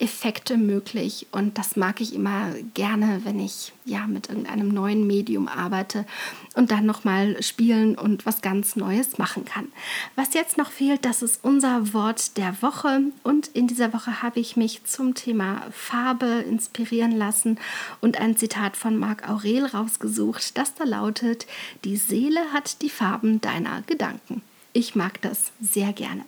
Effekte 0.00 0.56
möglich 0.56 1.26
und 1.30 1.58
das 1.58 1.76
mag 1.76 2.00
ich 2.00 2.14
immer 2.14 2.54
gerne, 2.74 3.20
wenn 3.24 3.38
ich 3.38 3.72
ja 3.84 4.06
mit 4.06 4.30
irgendeinem 4.30 4.68
neuen 4.68 5.06
Medium 5.06 5.46
arbeite 5.46 6.06
und 6.54 6.70
dann 6.70 6.86
noch 6.86 7.04
mal 7.04 7.42
spielen 7.42 7.98
und 7.98 8.24
was 8.24 8.40
ganz 8.40 8.76
Neues 8.76 9.18
machen 9.18 9.44
kann. 9.44 9.68
Was 10.16 10.32
jetzt 10.32 10.56
noch 10.56 10.70
fehlt, 10.70 11.04
das 11.04 11.22
ist 11.22 11.44
unser 11.44 11.92
Wort 11.92 12.38
der 12.38 12.62
Woche 12.62 13.02
und 13.24 13.48
in 13.48 13.66
dieser 13.66 13.92
Woche 13.92 14.22
habe 14.22 14.40
ich 14.40 14.56
mich 14.56 14.84
zum 14.84 15.14
Thema 15.14 15.62
Farbe 15.70 16.44
inspirieren 16.48 17.12
lassen 17.12 17.58
und 18.00 18.18
ein 18.18 18.38
Zitat 18.38 18.78
von 18.78 18.96
Marc 18.96 19.28
Aurel 19.28 19.66
rausgesucht, 19.66 20.56
das 20.56 20.74
da 20.74 20.84
lautet: 20.84 21.46
Die 21.84 21.96
Seele 21.96 22.40
hat 22.54 22.80
die 22.80 22.90
Farben 22.90 23.40
deiner 23.42 23.82
Gedanken. 23.82 24.42
Ich 24.72 24.94
mag 24.94 25.20
das 25.20 25.52
sehr 25.60 25.92
gerne. 25.92 26.24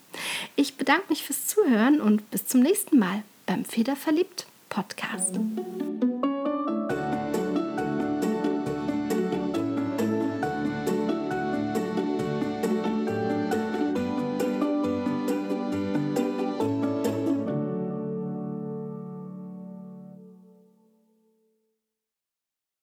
Ich 0.57 0.77
bedanke 0.77 1.05
mich 1.09 1.23
fürs 1.23 1.47
Zuhören 1.47 2.01
und 2.01 2.29
bis 2.31 2.47
zum 2.47 2.61
nächsten 2.61 2.99
Mal 2.99 3.23
beim 3.53 3.67
Federverliebt 3.67 4.47
Podcast. 4.71 5.39